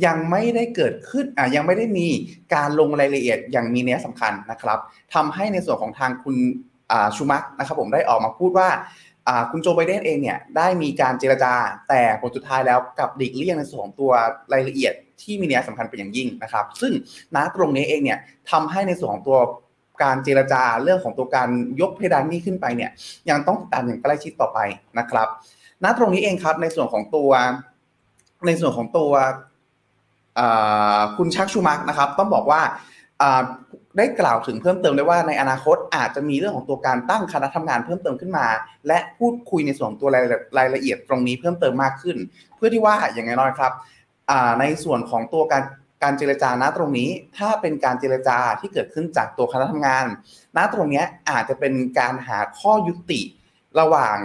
[0.06, 1.26] ยังไม่ได้เกิดขึ้น
[1.56, 2.08] ยังไม่ได้มี
[2.56, 4.80] การลงรายละเอียดอย่างมีเนื้อสำคัญนะครับ
[5.14, 6.36] ทำให้ในส่วนของทางคุณ
[7.16, 8.70] ชูมักนะครับผมได้ออกมาพูดว่า
[9.52, 11.54] คุณโจไบเดนเองเนี่ยได้มีการเจรจา
[11.90, 14.12] แต่ผลสุดท้ายแล้วกับดิกเลี่ยงในส่วนของตัว
[14.54, 16.94] รายละเอียดที่มีเนื้อสำคัญเป็นอย่างยิ่งนะครับ ซึ่ง
[17.36, 18.20] ณตรงนี้เองเนี่ย
[18.52, 19.40] ทำให้ในส่วนของตัว
[20.04, 21.50] การเจรจาเรื่องของตัวการ
[21.82, 22.92] ยกเพดานนี้ขึ้นไปเนี่ย
[23.30, 24.60] ยังต้องติดตามอย่างใกล้ชิดต่อไป
[25.00, 25.28] นะครับ
[25.84, 27.32] ณตรงนี้เองครับในส่วนของตัว
[28.48, 29.12] ในส่วนของตัว
[31.18, 32.62] คุณชักชูมักนะครับ ต้องบอกว่า
[33.98, 38.48] ได้กล่าวถึงเพิ่มเติมได้ว่าในอนาคตอาจจะมีเรื่องของตัวการตั้งคณะทำงานเพิ่มเติมขึ้นมา
[38.88, 40.26] และพูดคุยในส่วนตัวราย
[40.58, 42.18] รายละเอียดตรงนี้เพิ่มเติมมากขึ้น
[42.56, 43.74] เพื่อที่ว่าอย่างน้อยครับ
[44.60, 45.64] ในส่วนของตัวการ
[46.04, 50.06] การเจรจาณตรงนี้ ถ้าเป็นการเจรจาที่เกิดขึ้นจากตัวคณะทำงาน
[50.58, 53.22] ณตรงนี้อาจจะเป็นการหาข้อยุติ
[53.80, 54.18] ระหว่าง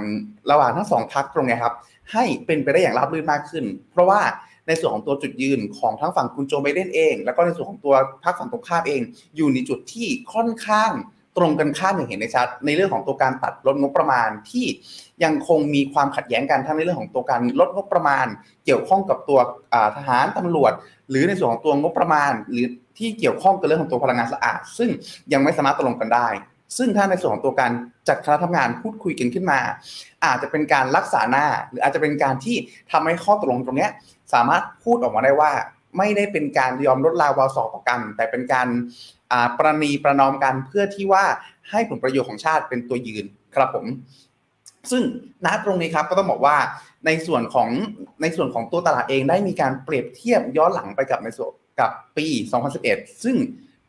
[0.50, 1.74] ระหว่างทั้งสองพักตรงนี้ครับ
[2.12, 4.20] ให้เป็นไปได้อย่างราบรื่นมากขึ้น เพราะว่า
[4.66, 7.94] ในส่วนของตัวจุดยืนของทั้งฝั่งคุณโจไบเดนเอง แล้วก็ในส่วนของตัว
[8.24, 9.00] พรรคฝั่งตรงข้ามเอง
[9.36, 10.92] อยู่ในจุดที่ค่อนข้าง
[11.36, 14.66] ตรงกันข้ามอย่างเห็นได้ชัด ในเรื่องของตัวการตัดลดงบประมาณที่
[15.24, 18.26] ยังคงมีความขัดแย้งกันทั้งในเรื่องของตัวการลดงบประมาณ
[18.64, 19.38] เกี่ยวข้องกับตัว
[19.96, 20.72] ทหารตำรวจ
[21.10, 22.66] หรือในส่วนของตัวงบประมาณ หรือ
[22.98, 24.90] ที่เกี่ยวข้องกับเรื่องของตัวพลังงานสะอาด ซึ่ง
[25.32, 26.28] ยังไม่สามารถตกลงกันได้
[26.76, 27.72] ซึ่งถ้าในส่วนของตัวการ
[28.08, 29.60] จัดคณะทำงานพูดคุยกันขึ้นมา
[30.24, 32.56] อาจจะเป็นการรักษาหน้า หรืออาจจะเป็นการที่
[32.92, 33.88] ทำให้ข้อตกลงตรงนี้
[34.34, 35.52] สามารถพูดออกมาได้ว่า
[35.98, 38.68] ไม่ได้เป็นการยอมลดลาวาสอต่อกัน แต่เป็นการ
[39.58, 41.24] ประนีประนอมกันเพื่อที่ว่า
[41.70, 43.86] ให้ผลประโยชน์ของชาติเป็นตัวยืนครับผม
[44.90, 45.02] ซึ่ง
[45.46, 46.56] ณตรงนี้ครับก็ต้องบอกว่า
[47.06, 47.68] ในส่วนของ
[48.22, 52.26] ในส่วนของตัวตลาดเองได้มีการเปรียบเทียบย้อนหลังไปกับในส่วนกับปี
[52.74, 53.36] 2011 ซึ่ง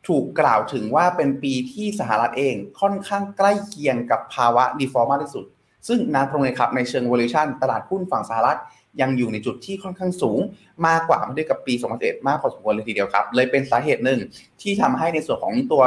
[0.08, 5.44] ถูกกล่าวถึงว่าเป็นปีที่สหรัฐเองค่อนข้างใกล้เคียงกับภาวะดีฟอร์มากที่สุด
[5.88, 8.58] ซึ่งนาตรงนี้ครับในเชิง valuation ตลาดหุ้นฝั่งสหรัฐ
[9.00, 10.38] ยังอยู่ในจุดที่ค่อนข้างสูง
[10.86, 14.20] มากกว่าเมื่อเทียบกับปี 2011 มากพอสมควรเลยทีเดียวครับ เลยเป็นสาเหตุหนึ่ง
[14.62, 15.82] ที่ทำให้ในส่วนของตัว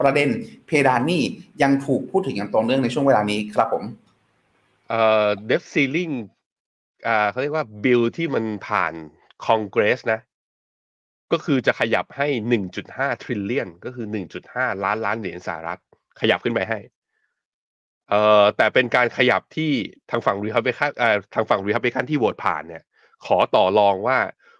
[0.00, 0.28] ประเด็น
[0.66, 1.24] เพดานนี่
[1.62, 3.84] ยังถูกพูดถึงอย่างต่อเนื่องในช่วงเวลานี้ครับผม
[4.88, 6.10] เอ่อเดฟซีลิง
[7.06, 8.92] อ่าเขาเรียกว่าบิลที่มันผ่าน
[9.44, 10.20] คอนเกรสนะ
[11.32, 12.28] ก็คือจะขยับให้
[12.76, 14.06] 1.5 trillion ก็คือ
[14.44, 15.80] 1.5 ล้านล้านเหรียญสหรัฐ
[16.20, 16.78] ขยับขึ้นไปให้
[18.10, 19.70] เอ่อแต่เป็นการขยับที่
[20.10, 22.82] ทางฝั่งรีฮับเบคันเอ่อทางฝั่งรีฮับเบคันที่โหวตผ่านเนี่ย
[23.26, 24.18] ขอต่อรองว่า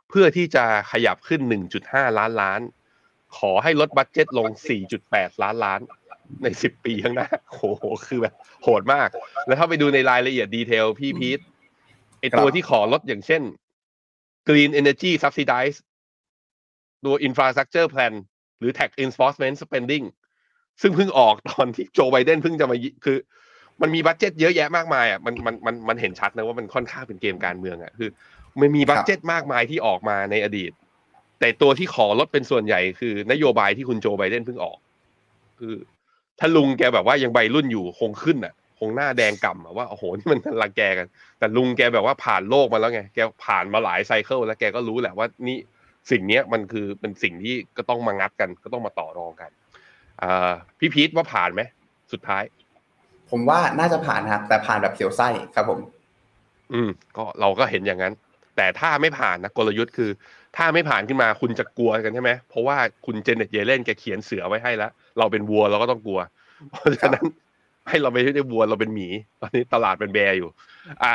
[0.08, 1.40] เพื่อที่จะขยับขึ้น
[1.80, 2.60] 1.5 ล้านล้าน
[3.38, 4.48] ขอให้ลด budget ลง
[4.96, 5.80] 4.8 ล้านล้าน
[6.42, 7.62] ใน 10 ปีข้างหน้าโห
[8.06, 9.08] คือแบบโหดมาก
[9.46, 11.40] แล้วถ้าไปดูในรายละเอียด detail พี่พีท
[12.20, 13.42] ไอ้ตัวที่ขอลดอย่างเช่น
[14.48, 15.78] Green Energy Subsidize
[17.04, 18.12] ตัว infrastructure plan
[18.58, 20.04] หรือ tax enforcement spending
[20.82, 23.16] ซึ่งเพิ่งออกตอนที่โจไบเดนเพิ่งจะมาคือ
[23.82, 28.08] มันมี budget เยอะแยะมากมายอะมันมันมันมันเห็นชัดนะว่ามันค่อนข้างเป็นเกมการเมืองอะคือ
[28.60, 30.72] มันมี budget มากมายที่ออกมาในอดีต
[31.40, 34.78] แต่ตัวที่ขอลดเป็นส่วนใหญ่คือนโยบายที่คุณโจไบเดนเพิ่งออก
[35.58, 35.74] คือ
[36.38, 41.06] ถ้าลุงแกแบบว่ายังวัยรุ่นอยู่คงขึ้นอะ คงหน้าแดงก่ำว่าโอ้โหนี่มันรังแกกัน
[41.38, 45.58] แต่ลุงแกแบบว่าผ่านโลกมาแล้วไงแกผ่านมาหลาย cycle แล้วแกก็รู้แหละว่านี่
[46.10, 49.50] สิ่งนี้มันคือเป็นสิ่งที่ก็ต้องมางัดกัน ก็ต้องมาต่อรองกัน
[50.78, 51.62] พี่พีทว่าผ่านไหม
[52.12, 52.42] สุดท้าย
[53.30, 55.80] ผมว่าน่าจะผ่านครับแต่ผ่านแบบเสียวไส้ครับผม
[56.72, 58.14] อืม ก็เราก็เห็นอย่างนั้น
[58.56, 60.10] แต่ถ้าไม่ผ่านนะกลยุทธ์คือ
[60.56, 66.20] ถ้าไม่ผ่านขึ้นมาคุณจะกลัวกันใช่ไหมเพราะว่าคุณเจเน็ตเยเลนแกเขียนเสือไว้ให้แล้วเราเป็นวัวเราก็ต้องกลัว
[66.70, 67.24] เพราะฉะนั้น
[67.88, 69.08] ให้เราไม่ได้วัวเราเป็นหมี
[69.40, 70.48] ตอนนี้ตลาดเป็นแบร์อยู่
[71.02, 71.12] อะ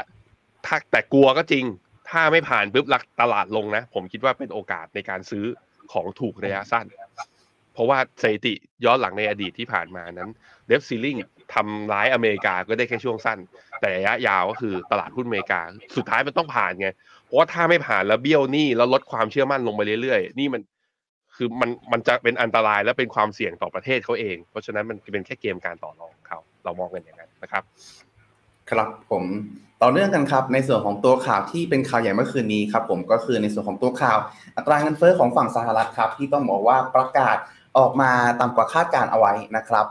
[0.66, 1.66] ถ้าแต่กลัวก็จริง
[2.10, 5.46] ถ้าไม่ผ่านปุ๊บลักตลาดลงนะ ผมคิดว่าเป็นโอกาสในการซื้อ
[5.94, 6.86] ของถูกระยะสั้น
[7.74, 8.54] เพราะว่าสถิติ
[8.86, 10.30] ย้อนหลังในอดีตที่ผ่านมานั้น
[10.68, 11.16] เดฟซีลิง
[11.54, 13.40] ทำร้ายอเมริกาก็ได้แค่ช่วงสั้น
[13.80, 15.62] แต่ระยะยาวก็คือตลาดหุ้นอเมริกา
[15.96, 16.90] สุดท้ายมันต้องผ่านไง
[17.24, 20.62] เพราะว่าถ้าไม่ผ่านแล้วเบี้ยวหนี้แล้วลดความเชื่อมั่นลงไปเรื่อยๆ นี่มัน
[21.36, 27.64] คือมันมันจะเป็นอันตรายและเป็นความเสี่ยงต่อประเทศเขาเอง เพราะฉะนั้นมันเป็นแค่เกมการต่อรองเขาเรามองกันอย่างนั้นนะครับ
[28.72, 29.24] ครับผม
[29.82, 34.18] ต่อเนื่องกันครับในส่วนของตัวข่าวที่เป็นข่าวใหญ่เมื่อคืนนี้ครับผมก็คือในส่วนของตัวข่าว
[34.56, 37.38] อัตราเงินเฟ้อของฝั่งสหรัฐครับที่ต้องบอกว่าประกาศ
[37.78, 39.86] ออกมาต่ำกว่าคาดการเอาไว้นะครับ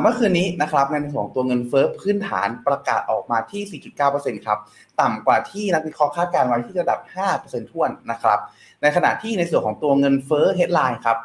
[0.00, 4.58] เมื่อคืนนี้นะครับในส่วนของตัวเงินเฟ้อพื้นฐานประกาศออกมาที่ 4.9%ครับ
[5.00, 6.98] ต่ำกว่าที่นักวิเคราะห์คาดการไว้ที่ระดับ
[7.36, 8.38] 5%ท้วนนะครับ
[8.82, 11.18] ในขณะที่ในส่วนของตัวเงินเฟ้อ headline ครับ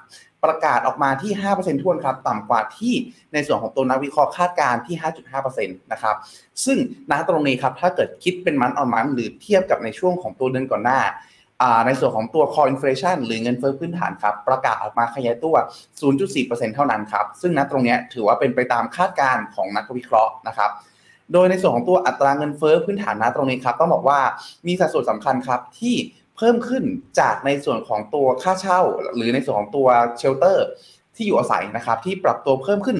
[0.43, 2.93] ประกาศออกมาที่ 5%ทวนครับ ต่ำกว่าที่
[3.33, 6.15] ในส่วนของตัวนักวิเคราะห์คาดการณ์ที่ 5.5%นะครับ
[6.65, 6.77] ซึ่ง
[7.11, 11.01] ณตรงนี้ครับ ถ้าเกิดคิดเป็นมันออนมันหรือเทียบกับในช่วงของตัวเดือนก่อนหน้า
[11.85, 15.55] ในส่วนของตัว core inflation หรือเงินเฟ้อพื้นฐานครับ ประกาศออกมาขยายตัว
[16.15, 20.71] 0.4%เท่านั้นครับ ซึ่งณตรงนี้ถือว่าเป็นไปตามคาดการณ์ของนักวิเคราะห์นะครับ
[21.33, 24.19] โดยในส่วนของตัวอัตราเงินเฟ้อพื้นฐานณตรงนี้ครับต้องบอกว่า
[24.67, 25.95] มีสัดส่วนสำคัญครับที่
[26.37, 26.83] เพิ่มขึ้น
[27.19, 28.81] จากในส่วนของตัวค่าเช่า
[29.15, 30.67] หรือในส่วนของตัว shelter
[31.15, 32.97] ที่อยู่อาศัยนะครับที่ปรับตัวเพิ่มขึ้น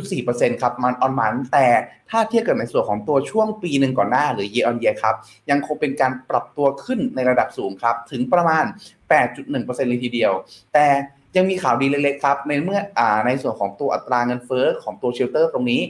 [0.00, 1.66] 0.4%ครับ month on month แต่
[2.10, 5.14] ถ้าเทียบกับในส่วนของตัวช่วงปีหนึ่งก่อนหน้าหรือ year on year ครับ
[5.50, 8.64] ยังคงเป็นการปรับตัวขึ้นในระดับสูงครับถึงประมาณ
[9.26, 10.32] 8.1%เลยทีเดียว
[10.74, 10.86] แต่
[11.36, 15.80] ยังมีข่าวดีเล็กๆครับในเมื่ออในส่วนของตัวอัตราเงินเฟ้อของตัว shelter ตรงนี้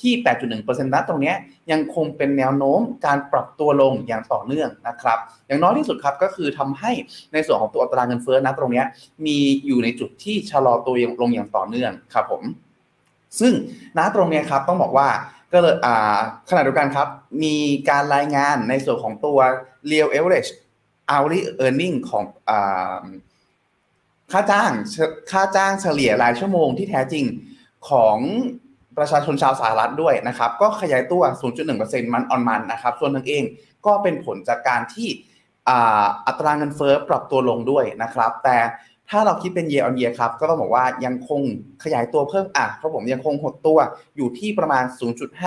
[0.00, 1.32] ที่ 8.1%นั้นตรงนี้
[1.70, 6.92] ยังคงเป็นแนวโน้มการปรับตัวลงอย่างต่อเนื่องนะครับ อย่างน้อยที่สุดครับก็คือทำให้
[7.32, 8.82] ในส่วนของตัวอัตราเงินเฟ้อนะตรงนี้
[9.26, 12.42] มีอยู่ในจุดที่ชะลอตัวลงอย่างต่อเนื่องครับผม
[13.40, 13.52] ซึ่ง
[13.98, 15.08] ณตรงนี้ครับต้องบอกว่า
[15.52, 15.76] ก็เลย
[16.50, 17.08] ขณะเดียวกันครับ
[17.42, 17.56] มี
[17.90, 19.38] การรายงานในส่วนของตัว
[19.90, 20.50] real average
[21.10, 22.24] hourly earning ของ
[24.32, 24.72] ค่าจ้าง
[25.30, 27.24] ค่าจ้างเฉลี่ยรายชั่วโมงที่แท้จริง
[27.90, 28.18] ของ
[28.98, 31.22] ประชาชนชาวสหรัฐด้วยนะครับ ก็ขยายตัว
[31.68, 33.44] 0.1%มันออนมันนะครับ ส่วนทั้งเอง
[33.86, 35.08] ก็เป็นผลจากการที่
[36.26, 38.58] อัตราเงินเฟ้อปรับตัวลงด้วยนะครับ แต่
[39.10, 41.40] ถ้าเราคิดเป็น year on year ครับ ก็ต้องบอกว่ายังคง
[41.84, 43.78] ขยายตัวเพิ่มอะครับผมยังคงหดตัว
[44.16, 44.84] อยู่ที่ประมาณ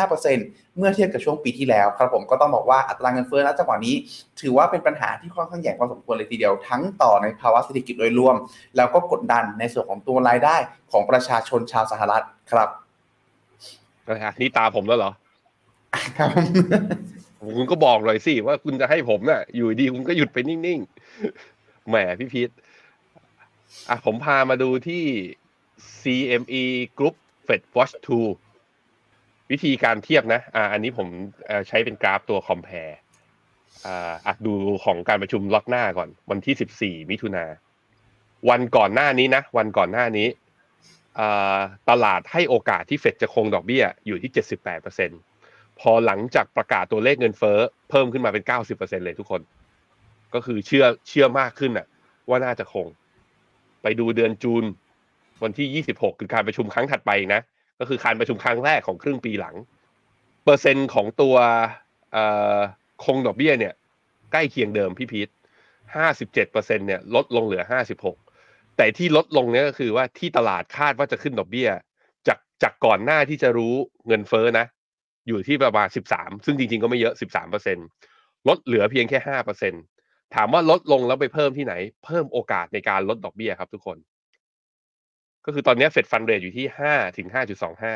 [0.08, 3.96] 0.5%เมื่อเทียบกับช่วงปีที่แล้วครับผมก็ต้องบอกว่าอัตราเงินเฟ้อณจังหวะนี้
[4.42, 8.36] ถือว่าเป็นปัญหาที่ค่อนข้างใหญ่พอสมควรเลยทีเดียวทั้งต่อในภาวะเศรษฐกิจโดยรวม
[8.78, 10.56] แล้วก็กดดันในส่วนของตัวรายได้
[10.92, 12.70] ของประชาชนชาวสหรัฐครับ
[14.42, 15.12] นี่ตาผมแล้วเหรอ
[16.18, 16.30] ครับ
[17.58, 22.50] คุณก็บอกเลยสิว่าคุณจะให้ผมน่ะ อยู่ดีคุณก็หยุดไปนิ่งๆแหมพี่พีท
[23.90, 25.04] อะผมพามาดูที่
[26.02, 26.64] CME
[26.98, 27.16] Group
[27.48, 27.94] Fed Watch
[28.72, 31.08] 2 วิธีการเทียบนะ อ่า อันนี้ผม
[31.68, 32.96] ใช้เป็นกราฟตัว compare
[33.86, 34.54] อ่าอะดู
[34.86, 37.46] ของการประชุมล็อตหน้าก่อน วันที่ 14 มิถุนา
[38.50, 40.28] วันก่อนหน้านี้นะ วันก่อนหน้านี้
[41.90, 44.32] ตลาดให้โอกาสที่เฟดจะคงดอกเบี้ยอยู่ที่
[45.06, 49.42] 78%พอหลังจากประกาศตัวเลขเงินเฟ้อเพิ่มขึ้นมาเป็น 90%เลยทุกคน
[50.34, 51.88] ก็คือเชื่อเชื่อมากขึ้นอะ
[52.30, 52.88] ว่าน่าจะคง
[53.82, 54.64] ไปดูเดือนจูน
[55.44, 57.42] วันที่ 26 คือการประชุมครั้งถัดไปนะ
[57.80, 59.56] ก็คือการประชุมครั้งแรกของครึ่งปีหลัง
[60.44, 61.36] เปอร์เซ็นต์ของตัว
[63.04, 63.74] คงดอกเบี้ยเนี่ย
[64.32, 65.30] ใกล้เคียงเดิมพี่พีท
[65.98, 67.64] 57%เซ็นเนี่ยลดลงเหลือ
[68.20, 71.70] 56 แต่ที่ลดลงเนี่ยก็คือว่าที่ตลาดคาดว่าจะขึ้นดอกเบี้ย
[72.28, 73.74] จากจากก่อนหน้าที่จะรู้
[74.08, 74.66] เงินเฟ้อนะ
[75.28, 77.78] อยู่ที่ประมาณสิบสามซึ่งจริงๆก็ไม่เยอะสิบสามเปอร์เซ็น
[78.48, 79.78] ลดเหลือเพียงแค่ห้าเปอร์เซ็นต์
[80.36, 81.74] ถามว่าลดลงแล้วไปเพิ่มที่ไหน
[82.06, 83.98] เพิ่มโอกาสในการลดดอกเบี้ยครับทุกคน
[85.46, 87.96] ก็คือตอนนี้ Fed Fund Rate อยู่ที่ห้าถึงห้าจุดสองห้า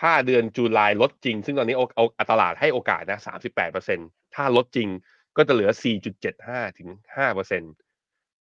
[0.00, 3.98] ถ้าเดือน July ลดจริง ซึ่งตอนนี้เอาตลาดให้โอกาสนะสามสิบแปดเปอร์เซ็น
[4.34, 4.88] ถ้าลดจริง
[5.36, 7.72] ก็จะเหลือสี่จุดเจ็ดห้าถึงห้าเปอร์เซ็นต์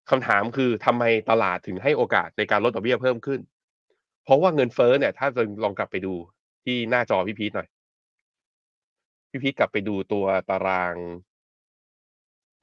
[0.09, 3.39] คำถามคือทำไมตลาดถึงให้โอกาสในการลดดอกเบี้ยเพิ่มขึ้น
[4.23, 6.13] เพราะว่าเงินเฟ้อเนี่ย ถ้าจะลองกลับไปดู
[6.65, 7.67] ที่หน้าจอพี่พีทหน่อย
[9.29, 10.95] พี่พีทกลับไปดูตัวตาราง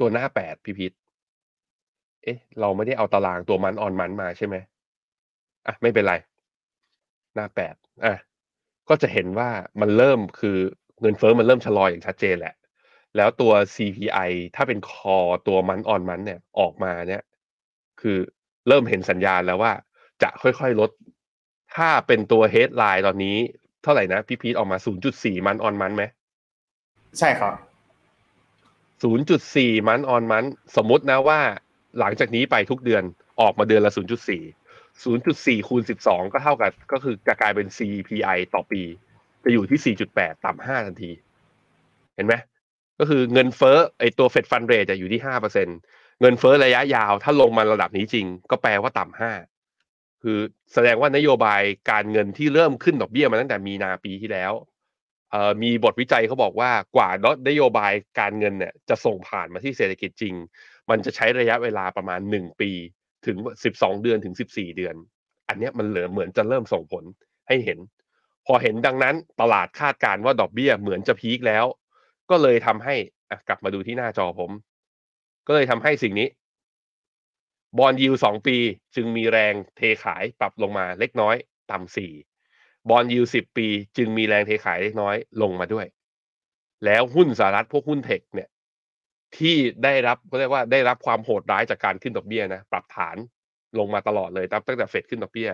[0.01, 0.93] ตัวหน้าแปดพี่พีท
[2.23, 4.57] เอ๊ะ เราไม่ได้เอาตารางตัวมันออนมันมาใช่ไหม
[5.67, 6.15] อะไม่เป็นไร
[7.35, 8.15] หน้าแปดอะ
[8.89, 10.59] ก็จะเห็นว่ามันเริ่มคือ
[11.01, 12.55] เงินเฟ้อมันเริ่มชะลออย่างชัดเจนแหละ
[13.17, 17.23] แล้วตัว CPI ถ้าเป็น core ตัว month on month เนี่ยออกมาเนี่ย
[18.01, 18.19] คือ
[18.69, 19.73] เริ่มเห็นสัญญาณแล้วว่า
[20.23, 20.91] จะค่อยๆลด
[21.77, 23.37] ถ้าเป็นตัว headline ตอนนี้
[23.83, 24.79] เท่าไหร่นะพี่พีทออกมา
[25.13, 26.05] 0.4 month on month ไหม
[27.19, 27.55] ใช่ครับ
[29.03, 30.45] 0.4 month on month
[30.77, 31.41] สมมตินะว่า
[31.99, 33.03] หลังจากนี้ไปทุกเดือน
[33.41, 34.01] ออกมาเดือนละ 0.4
[35.05, 38.83] 0.4 คูณ 12 ก็เท่ากับก็คือจะกลายเป็น CPI ต่อปี
[39.41, 41.11] ไปอยู่ที่ 4.8 ต่ำ5ทันที
[42.15, 42.35] เห็นไหม
[42.99, 45.21] ก็คือเงินเฟ้อไอตัวเฟดฟันเรทจะอยู่ที่
[45.67, 49.21] 5%เงินเฟ้อระยะยาวถ้าลงมาระดับนี้จริง ก็แปลว่าต่ำ
[49.67, 50.39] 5คือ
[50.73, 54.53] แสดงว่านโยบายการเงินที่เริ่มขึ้นดอกเบี้ยมาตั้งแต่มีนาปีที่แล้ว
[55.63, 57.09] มีบทวิจัยเขาบอกว่ากว่า
[57.49, 60.35] นโยบายการเงินเนี่ยจะส่งผ่านมาที่เศรษฐกิจจริง
[60.91, 62.71] มันจะใช้ระยะเวลาประมาณ 1 ปี
[63.27, 63.37] ถึง
[63.71, 64.95] 12 เดือนถึง 14 เดือน
[65.49, 67.05] อันนี้มันเหลือเหมือนจะเริ่มส่งผล
[67.49, 67.79] ให้เห็น
[68.47, 71.65] พอเห็นดังนั้นตลาดคาดการณ์ว่าดอกเบี้ยเหมือนจะพีคแล้ว
[72.31, 72.95] ก็เลยทำให้
[73.49, 74.51] กลับมาดูที่หน้าจอผม
[75.47, 76.29] ก็เลยทำให้สิ่งนี้
[77.79, 78.57] บอลยิวสองปี
[78.97, 81.37] จึงมีแรงเทขายปรับลงมาเล็กน้อย
[81.71, 82.13] ต่ำสี่
[82.91, 85.87] บอลยิวสิบปี จึงมีแรงเทขายเล็กน้อยลงมาด้วย
[86.85, 88.49] แล้วหุ้นสหรัฐพวกหุ้นเทคเนี่ย
[89.37, 93.17] ที่ได้รับก็เรียกว่าได้รับความโหดร้ายจากการขึ้นดอกเบี้ยนะปรับฐาน
[93.79, 95.51] ลงมาตลอดเลยตั้งแต่เฟดขึ้นดอกเบี้ย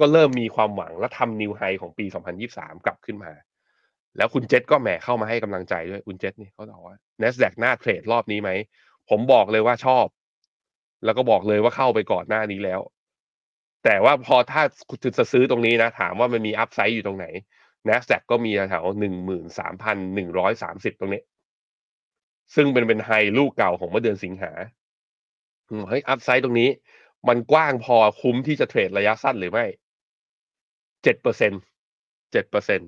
[0.00, 2.06] ก็เริ่มมีความหวังและทำนิวไฮของปี
[2.46, 3.32] 2023 กลับขึ้นมา
[4.16, 8.50] แล้วคุณเจษก็แหมเข้ามาให้กำลังใจด้วยคุณเจษนี่เขาบอกว่า NASDAQ หน้าเทรดรอบนี้ไหม
[9.10, 10.06] ผมบอกเลยว่าชอบ
[11.04, 12.80] แล้วก็บอกเลยว่าเข้าไปก่อนหน้านี้แล้ว
[13.84, 17.26] แต่ว่าพอถ้าคุณจะซื้อตรงนี้นะ ถามว่ามันมีอัพไซด์อยู่ตรงไหน
[17.88, 21.22] NASDAQ ก็มีแถวหนึ่งหมื่นสามพันหนึ่งร้อยสามสิบตรงนี้
[22.54, 24.52] ซึ่งเป็นเป็น high ลูกเก่าของเมื่อเดือนสิงหา
[25.88, 26.70] เฮ้ย upside ตรงนี้
[27.28, 29.66] มันกว้างพอคุ้มที่จะเทรดระยะสั้นหรือไม่
[31.02, 31.52] เจ็ดเปอร์เซ็น
[32.32, 32.80] เจ็ดเปอร์เซ็น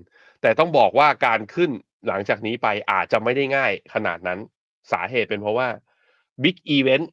[0.42, 1.70] แต่ต้องบอกว่าการขึ้น
[2.08, 4.38] หลังจากนี้ไปอาจจะไม่ได้ง่ายขนาดนั้น
[4.92, 5.68] สาเหตุเป็นเพราะว่า
[6.42, 7.10] big event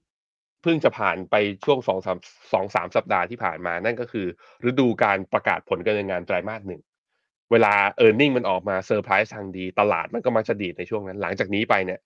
[0.62, 2.17] เพิ่งจะผ่านไปช่วงสองสาม
[2.54, 4.28] สองสามสัปดาห์ที่ผ่านมา นั่นก็คือ
[4.69, 6.82] ฤดูการประกาศผลการดำเนินงานไตรมาสหนึ่ง
[7.52, 12.00] เวลาเออร์เน็งมันออกมาเซอร์ไพรส์ทางดี ตลาดมันก็มักจะดีดในช่วงนั้น หลังจากนี้ไปเนี่ย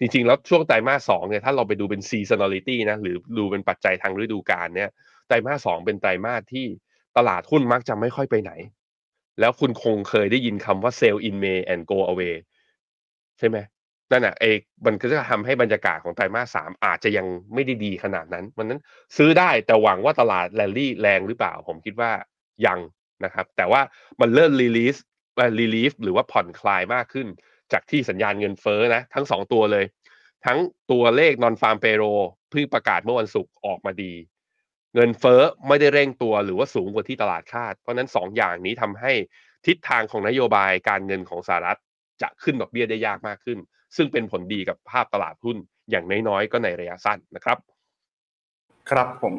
[0.00, 4.90] จริงๆ แล้วช่วงไตรมาสสองเนี่ยถ้าเราไปดูเป็น seasonality นะ หรือดูเป็นปัจจัยทางฤดูกาลเนี่ย
[5.26, 6.66] ไตรมาสสองเป็นไตรมาสที่
[7.16, 8.52] ตลาดหุ้นมักจะไม่ค่อยไปไหน
[9.40, 12.34] แล้วคุณคงเคยได้ยินคำว่า sell in May and go away
[13.38, 13.58] ใช่ไหม
[14.12, 18.80] นั่นน่ะเอกมันก็จะทำให้บรรยากาศของไตรมาสสามอาจจะยังไม่ได้ดีขนาดนั้นมันนั้น
[19.16, 22.10] ซื้อได้แต่หวังว่าตลาดแรลลี่แรงหรือเปล่า ผมคิดว่า
[22.66, 22.80] ยัง
[23.24, 23.80] นะครับ แต่ว่า
[24.20, 24.96] มันเริ่มรีลีส
[25.58, 27.26] รีลีฟหรือว่าผ่อนคลายมากขึ้น
[27.72, 29.84] จากที่สัญญาณเงินเฟ้อนะ ทั้งสองตัวเลย
[30.46, 30.58] ทั้ง
[30.92, 32.02] ตัวเลขนอนฟาร์มเปโร
[32.50, 34.12] เพิ่งประกาศเมื่อวันศุกร์ออกมาดี
[34.94, 39.12] เงินเฟ้อไม่ได้เร่งตัวหรือว่าสูงกว่าที่ตลาดคาด เพราะนั้นสองอย่างนี้ทำให้
[39.66, 41.78] ทิศทางของนโยบายการเงินของสหรัฐ
[42.22, 43.58] จะขึ้นดอกเบี้ยได้ยากมากขึ้น
[43.96, 45.56] ซึ่งเป็นผลดีกับภาพตลาดหุ้น
[45.90, 47.58] อย่างน้อยๆ ก็ในระยะสั้นนะครับ
[48.90, 49.34] ครับผม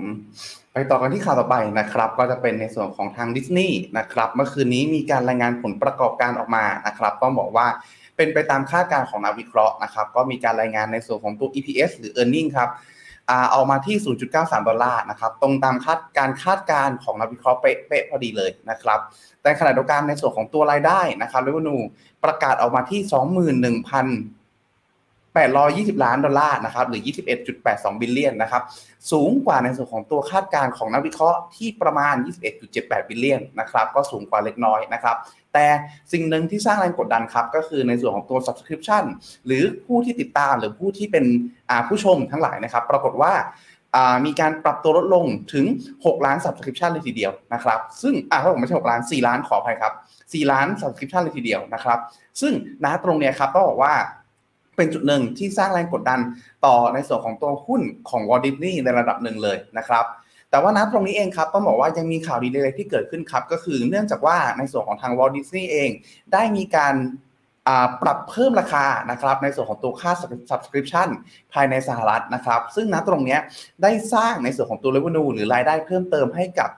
[0.74, 7.68] ไปต่อกันที่ข่าวต่อไปนะครับ ก็จะเป็นในส่วนของทางดิสนีย์นะครับเมื่อคืนนี้มีการรายงานผลประกอบการออกมานะครับ ต้องบอกว่า
[8.18, 12.70] เป็นไปตามคาดการณ์ของนักวิเคราะห์นะครับ ก็มีการรายงานในส่วนของตัว EPS หรือ Earning ครับ
[13.30, 13.98] อ่าอกมาที่
[14.32, 19.00] 0.93 ดอลลาร์นะครับ ตรงตามคาดการคาดการณ์ของนักวิเคราะห์เป๊ะๆพอดีเลยนะครับ
[19.42, 21.84] แต่ขณะเดียวกันในส่วนของตัวรายได้นะครับ revenue
[22.24, 23.02] ประกาศออกมาที่
[23.56, 24.37] 21,000
[25.46, 27.02] 820 ล้านดอลลาร์นะครับหรือ
[27.52, 28.64] 21.82 billion นะครับ
[29.12, 32.16] สูงกว่าในส่วนของตัวคาดการณ์ของนักวิเคราะห์ที่ประมาณ
[32.64, 35.16] 21.78 billion นะครับก็สูงกว่าเล็กน้อยนะครับ
[35.54, 35.66] แต่
[36.14, 39.04] สิ่งหนึ่งที่สร้างแรงกดดันครับก็คือในส่วนของตัว subscription
[39.46, 41.26] หรือผู้ที่ติดตามหรือผู้ที่เป็น
[41.88, 43.34] ผู้ชมทั้งหลายนะครับ ปรากฏว่า
[44.26, 52.00] มีการปรับตัวลดลงถึง 6 ล้าน subscription เลยทีเดียวนะครับ ซึ่งอ่าถ้าผมไม่ใช่ 6 ล้าน 4 ล้านขออภัยครับ 4 ล้าน subscription เลยทีเดียวนะครับ
[52.42, 53.94] ซึ่งณตรงเนี้ยครับต้องบอกว่า
[54.78, 56.20] เป็นจุดหนึ่งที่สร้างแรงกดดัน
[56.66, 60.06] ต่อในส่วนของตัวหุ้นของ Walt Disney ในระดับหนึ่งเลยนะครับ
[60.52, 65.90] แต่ว่าณตรงนี้เองครับต้องบอกว่ายังมีข่าวดีเล็กๆที่เกิดขึ้นครับ ก็คือเนื่องจากว่าในส่วนของทาง Walt Disney เอง
[66.34, 66.96] ได้มีการ
[68.02, 70.12] ปรับเพิ่มราคานะครับในส่วนของตัวค่า
[70.52, 71.10] subscription
[71.54, 73.38] ภายในสหรัฐนะครับ ซึ่งณตรงนี้
[73.84, 76.70] ได้สร้างในส่วนของตัว revenue หรือรายได้เพิ่มเติมให้กับ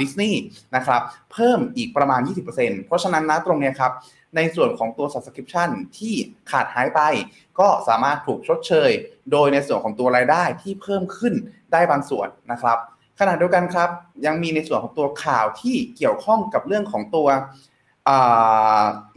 [0.00, 0.40] ดิสนีย์
[0.76, 2.20] นะครับเพิ่มอีกประมาณ
[2.54, 3.92] 20%เพราะฉะนั้นนะตรงนี้ครับ
[4.36, 6.14] ในส่วนของตัว subscription ที่
[6.50, 7.00] ขาดหายไป
[7.58, 8.90] ก็สามารถถูกชดเชย
[9.32, 11.34] โดยในส่วนของตัวรายได้ที่เพิ่มขึ้น
[11.72, 12.78] ได้บางส่วนนะครับ
[13.20, 13.88] ขณะเดียวกันครับ
[14.26, 17.28] ยังมีในส่วนของตัวข่าวที่เกี่ยวข้องกับเรื่องของตัว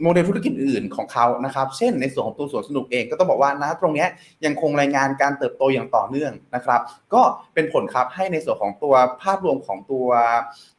[0.02, 4.06] โมเดลธุรกิจอื่นของเขานะครับ เช่นในส่วนของตัวสวนสนุกเองก็ต้องบอกว่านะตรงนี้
[4.44, 6.80] ยังคงรายงานการเติบโตอย่างต่อเนื่องนะครับ
[7.14, 7.22] ก็
[7.54, 10.06] เป็นผลครับให้ในส่วนของตัวภาพรวมของตัว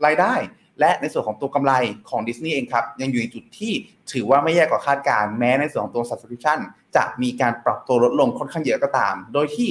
[0.06, 0.34] รายได้
[0.80, 1.74] และในส่วนของตัวกำไร
[2.10, 3.74] ของดิสนีย์เองครับยังอยู่ในจุดที่
[4.12, 6.60] ถือว่าไม่แย่กว่าคาดการแม้ในส่วนของตัว subscription
[6.96, 9.70] จะมีการปรับตัวลดลงค่อนข้างเยอะก็ตาม โดยที่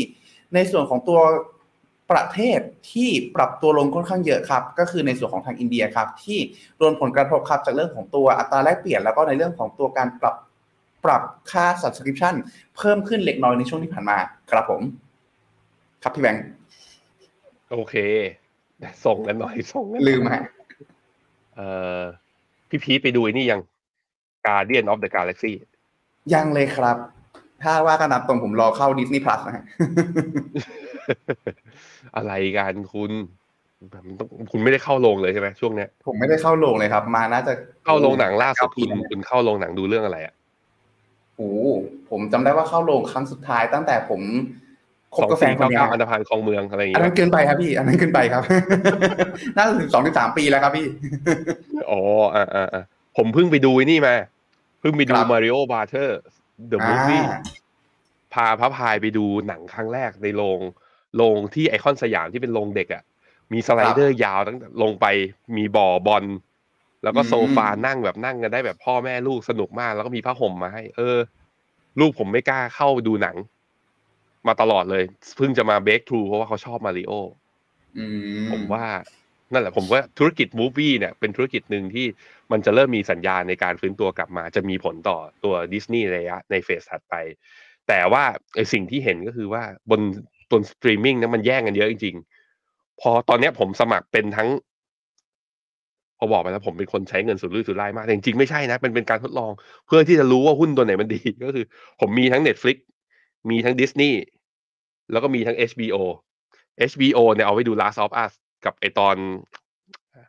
[0.54, 1.20] ในส่วนของตัว
[2.10, 2.60] ประเทศ
[2.92, 6.38] ที่ปรับตัวลงค่อนข้างเยอะครับ ก็คือในส่วนของทางอินเดียครับที่
[6.78, 10.36] โดนผลกระทบครับจากเรื่องของตัวอัตราแลกเปลี่ยน แล้วก็ในเรื่องของตัวการปรับ
[11.04, 12.34] ปรับค่า subscription
[12.76, 14.18] เพิ่มขึ้นเล็กน้อยในช่วงที่ผ่านมา
[14.50, 14.82] ครับผม
[16.02, 16.44] ครับพี่แบงค์
[17.72, 17.94] โอเค
[19.04, 20.42] ส่งกันหน่อยส่งกันลืมฮะ
[21.58, 22.02] เอ่อ
[22.68, 23.60] พี่พีทไปดูไอ้นี่ยัง
[24.46, 25.52] Guardian of the Galaxy
[26.34, 26.96] ยังเลยครับ
[27.62, 29.64] ถ้าว่ากันนับตรงผมรอเข้า Disney Plus นะฮะ
[32.16, 33.10] อะไรกันคุณ
[33.90, 37.52] แบบมันต้องคุณไม่ได้เข้าโรงเลยใช่ไหมช่วงเนี้ยผมไม่ได้เข้าโรงเลยครับ มาน่าจะ
[37.86, 40.34] เข้าโรงหนังล่าสุดเก้ปีคุณแล้วคุณเข้าโรงหนังดูเรื่องอะไรอะ
[41.36, 41.68] โอ้โห
[42.10, 44.20] ผมจำได้ว่าเข้าโรงครั้งสุดท้ายตั้งแต่ผม
[45.14, 48.42] คบสองกับแฟสี่นคนเก้าเนี้ยเก้าอันธพาลคลองเมืองอะไรอย่างอันเงี้นั้ยนเกินไปครับพี่ อันนั้นเกินไปครับ
[49.56, 50.86] น่าจะถึงสองถึงสามปีแล้วครับพี่
[51.90, 52.00] อ๋อ
[52.34, 52.84] อ่าอ่าอ่า
[53.16, 54.16] ผมเพิ่งไปดูไอ้นี่มา
[54.80, 56.08] เพิ่งไปดูครับ Mario b a r t e r
[56.70, 57.40] The Movie อ่า
[58.34, 60.60] พาพระพายไปดูหนังครั้งแรกในโรง
[61.16, 63.02] โรงที่ไอคอนสยามที่เป็นโรงเด็กอะ่ะ
[63.52, 65.06] มี slider ยาวตั้งแต่ลงไป
[65.56, 66.24] มีบ่อบอล
[67.02, 71.16] แล้วก็อืมโซฟานั่งแบบนั่งกันได้แบบพ่อแม่ลูกสนุกมาก แล้วก็มีผ้าห่มมาให้ เออ
[72.00, 73.36] ลูกผมไม่กล้าเข้าดูหนัง
[74.48, 75.04] มาตลอดเลย
[75.36, 77.12] เพิ่งจะมา breakthrough เพราะว่าเขาชอบมาริโอ
[77.98, 78.04] อื
[78.50, 78.84] ผมว่า
[79.52, 82.06] นั่นแหละผมว่าธุรกิจ movie เนี่ยเป็นธุรกิจหนึ่งที่
[82.52, 87.14] มันจะเริ่มมีสัญญาณในการฟื้นตัวกลับมา จะมีผลต่อตัวดิสนีย์ระยะในเฟสถัดไป
[87.88, 88.24] แต่ว่า
[88.56, 90.00] ไอสิ่งที่เห็นก็คือว่าบน
[90.50, 94.48] บนสตรีมมิ่งนั้นมันแย่งกันเยอะจริงๆ พอตอนเนี้ยผมสมัครเป็นทั้ง
[96.18, 99.52] พอบอกไปแล้วผมเป็นคนใช้เงินสุดรุ่ยสุดร่ายมาก แต่จริงๆ ไม่ใช่นะเป็นเป็นการทดลอง
[99.86, 101.64] เพื่อที่จะรู้ว่าหุ้นตัวไหนมันดี ก็คือ
[102.00, 102.76] ผมมีทั้ง Netflix
[103.50, 104.12] มีทั้ง Disney
[105.12, 105.96] แล้วก็มีทั้ง HBO
[106.90, 108.32] HBO เนี่ยเอาไว้ดู Last of Us
[108.64, 109.16] กับไอตอน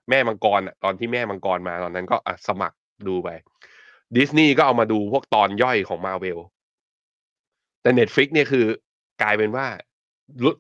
[0.09, 3.29] แม่มังกรอะตอนที่แม่มังกรมาตอนนั้นก็สมัครดูไป
[4.15, 6.39] ดิสนีย์ก็เอามาดูพวกตอนย่อยของมาเวล
[7.81, 8.65] แต่ Netflix เนี่ยคือ
[9.21, 9.65] กลายเป็นว่า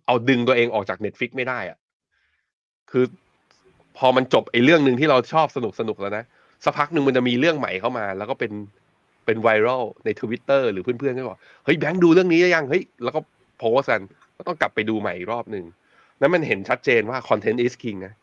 [0.05, 1.77] เอาดึงตัวเองออกจาก Netflix ไม่ได้อะ
[2.91, 3.05] คือ
[3.97, 6.23] พอมันจบไอ้เรื่องหนึ่งที่เราชอบสนุกสนุกแล้วนะ
[6.63, 8.51] สักพักหนึ่งมันจะมีเรื่องใหม่เข้ามา แล้วก็เป็น
[9.25, 13.19] เป็นไวรัลในทวิตเตอร์หรือเพื่อนๆก็บอกเฮ้ยแบงค์ดูเรื่องนี้ยังเฮ้ยแล้วก็
[13.59, 14.01] โพสต์กัน
[14.37, 15.65] ก็ต้องกลับไปดูใหม่อีกรอบหนึ่ง
[16.19, 18.13] นั้นมันเห็นชัดเจนว่าคอนเทนต์ is king นะ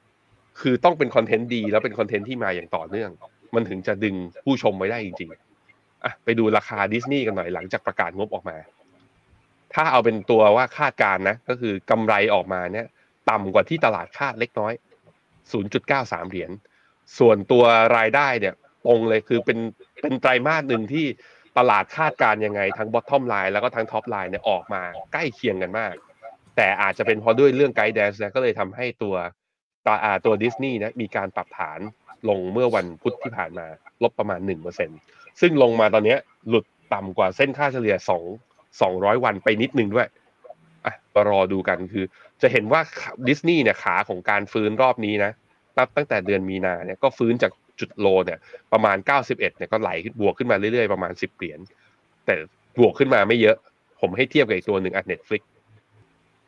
[0.60, 3.10] คือต้องเป็นคอนเทนต์ดีแล้วเป็นคอนเทนต์ที่มาอย่างต่อเนื่อง
[3.54, 8.56] มันถึงจะดึงผู้ชมไว้ได้จริงๆอะไปดูราคาดิสนีย์กันหน่อยหลังจากประกาศงบออกมา
[9.74, 12.86] ถ้าเอาเป็นตัวว่าคาดการณ์นะ ก็คือกำไรออกมาเนี่ย
[13.30, 14.72] ต่ำกว่าที่ตลาดคาดเล็กน้อย
[15.52, 16.50] 0.93 เหรียญ
[17.18, 17.64] ส่วนตัว
[17.96, 18.54] รายได้เนี่ย
[18.86, 19.58] ตรงเลยคือเป็น
[20.02, 21.06] เป็นไตรมาสหนึ่งที่
[21.58, 25.94] ตลาดคาดการ์ยังไงทั้ง bottom line แล้วก็ทั้ง top line เนี่ยออกมาใกล้เคียงกันมาก
[26.56, 29.14] แต่อาจจะเป็นเพราะด้วยเรื่องไกด์แดนซ์นะก็เลยทำให้ตัว
[30.24, 31.80] ตัวดิสนีย์นะมีการปรับฐาน
[32.28, 33.66] ลงเมื่อวันพุธที่ผ่านมา
[34.02, 34.40] ลบประมาณ
[34.90, 36.16] 1%ซึ่งลงมาตอนนี้
[36.48, 36.64] หลุด
[36.94, 37.96] ต่ำกว่าเส้นค่าเฉลี่ย
[38.80, 40.08] 2 200 วันไปนิดนึงด้วย
[40.84, 40.94] อะ
[41.28, 42.04] รอดูกันคือ
[42.42, 42.80] จะเห็นว่า
[43.28, 45.32] ดิสนีย์เนี่ยขาของการฟื้นรอบนี้นะ
[45.96, 48.38] ตั้งแต่เดือนมีนาเนี่ยก็ฟื้นจาก จุดโลเนี่ย
[48.72, 51.60] ประมาณ 91เนี่ยก็ไหลบวกขึ้นมาเรื่อยๆประมาณ 10 เหรียญ
[52.26, 52.34] แต่
[52.78, 53.56] บวกขึ้นมาไม่เยอะ
[54.00, 55.42] ผมให้เทียบกับอีกตัวหนึ่งอะ Netflix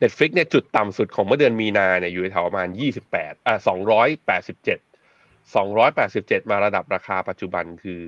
[0.01, 2.67] Netflix เนี่ยจุดต่ำสุดของเมื่อเดือนมีนาเนี่ยอยู่แถวประมาณ
[3.07, 3.55] 28อะ
[4.39, 4.79] 287
[5.53, 8.01] 287 มาระดับราคาปัจจุบันคือ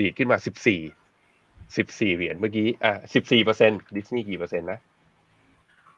[0.00, 4.80] ดีดขึ้นมา 14 14 เหรียญเมื่อกี้อะ14เปอร์เซ็นต์ดิสนีย์กี่เปอร์เซ็นต์นะ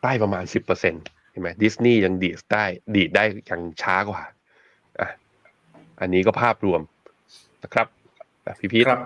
[0.03, 2.65] ได้ประมาณสิบเปอร์เซ็นต์เห็นไหมดิสนีย์ยังดีดได้
[2.97, 4.23] ดีดได้ยังช้ากว่า
[6.01, 6.81] อันนี้ก็ภาพรวม
[7.65, 7.87] นะครับ
[8.61, 9.01] พี่พีครับ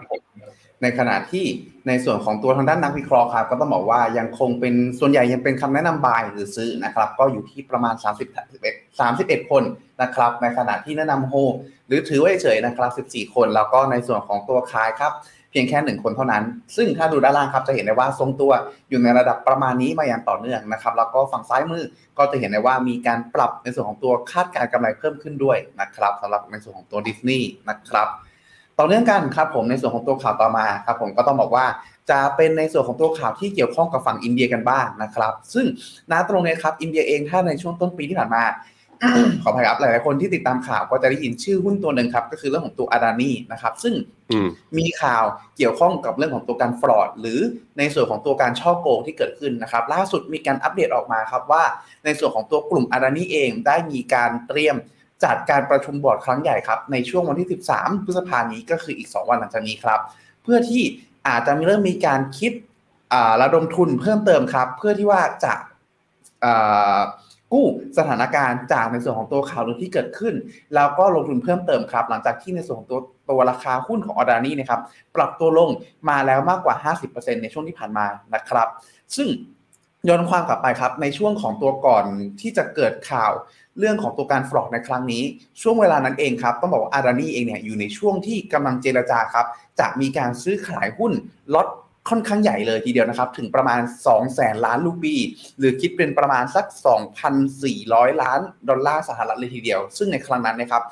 [0.83, 1.47] ในขณะที่
[1.89, 9.63] ในส่วนของตัวทางด้านนักวิเคราะห์ครับ ก็ต้องบอกว่ายังคงเป็นส่วนใหญ่ยังเป็นคำแนะนำบายหรือซื้อนะครับ ก็อยู่ที่ประมาณ 30 31 31 คน
[10.03, 11.35] นะครับ ในขณะที่แนะนำโฮ
[11.87, 15.13] หรือถือไว้เฉยนะครับ 14 คน แล้วก็ในส่วนของตัวขายครับ
[15.59, 16.45] พียงแค่หนึ่งคนเท่านั้น
[16.77, 18.53] ซึ่งถ้าดูด้านล่างครับจะเห็นได้ว่าทรงตัว
[18.89, 21.85] อยู่ในระดับประมาณนี้มาอย่างต่อเนื่องนะครับ แล้วก็ฝั่งซ้ายมือ
[22.19, 28.09] ก็จะเห็นได้ว่ามีการปรับในส่วนของตัวคาดการณ์กำไรเพิ่มขึ้นด้วยนะครับสำหรับในส่วนของตัวดิสนีย์นะครับ
[28.79, 31.67] ต่อเนื่องกันครับผมในส่วนของตัวข่าวต่อมาครับผมก็ต้องบอกว่า
[32.11, 35.67] จะเป็นในส่วนของตัวข่าวที่เกี่ยวข้องกับฝั่งอินเดียกันบ้างนะครับ ซึ่ง
[36.11, 38.45] ณตรงนี้ครับอินเดียเองถ้าในช่วงต้นปีที่ผ่านมา
[39.43, 43.95] ขออภัยครับหลายๆคนที่ติดตามข่าวก็จะได้ยินชื่อหุ้นตัวหนึ่งครับ ก็คือเรื่องของตัวอาดานีนะครับ ซึ่ง
[44.31, 45.25] อืมมีข่าว
[45.57, 47.41] เกี่ยวข้องกับเรื่องของตัวการฟรอด หรือ
[47.79, 51.65] ในส่วนของตัวการช่อโกงที่เกิดขึ้นนะครับ ล่าสุดมีการอัปเดตออกมาครับว่า
[52.05, 54.77] ในส่วนของตัวกลุ่มอาดานีเองได้มีการเตรียม
[55.25, 60.01] จัดการประชุมบอร์ดครั้งใหญ่ครับ ในช่วงวันที่ 13 พฤษภานี้ก็คืออีก 2 วันหลังจากนี้ครับ
[60.43, 60.83] เพื่อที่
[61.29, 62.53] อาจจะมีเริ่มมีการคิด
[63.13, 65.55] อ่าระดมทุนเพิ่มเติมครับ เพื่อที่ว่าจะ
[66.45, 66.99] อ่า
[67.53, 67.67] กู้
[67.99, 70.35] สถานการณ์จากในส่วนของตัวข่าวลือที่เกิดขึ้น
[70.75, 74.81] แล้วก็ลงทุนเพิ่มเติมครับ หลังจากที่ในส่วนของตัวตัวราคาหุ้นของออดานี่นะครับ
[75.17, 75.71] ปรับตัวลง
[76.09, 76.75] มาแล้วมากกว่า
[77.11, 78.69] 50%ในช่วงที่ผ่านมานะครับ
[79.17, 79.29] ซึ่ง
[80.09, 82.05] ย้อนความกลับไปครับ ในช่วงของตัวก่อน
[82.41, 83.33] ที่จะเกิดข่าว
[83.79, 85.23] เรื่องของตัวการฟลอกในครั้งนี้
[85.63, 89.47] ช่วงเวลานั้นเองครับ ต้องบอกว่าอาดานี่เองเนี่ยอยู่ในช่วงที่กำลังเจรจาครับ
[89.81, 91.13] จะมีการซื้อขายหุ้น
[91.55, 91.69] ล็อต
[92.09, 95.15] ค่อนข้างใหญ่เลยทีเดียวนะครับ ถึงประมาณ2แสนล้านลูปี
[95.59, 96.67] หรือคิดเป็นประมาณสัก
[97.45, 100.83] 2,400 ล้านดอลลาร์สหรัฐเลยทีเดียว ซึ่งในครั้งนั้นนะครับ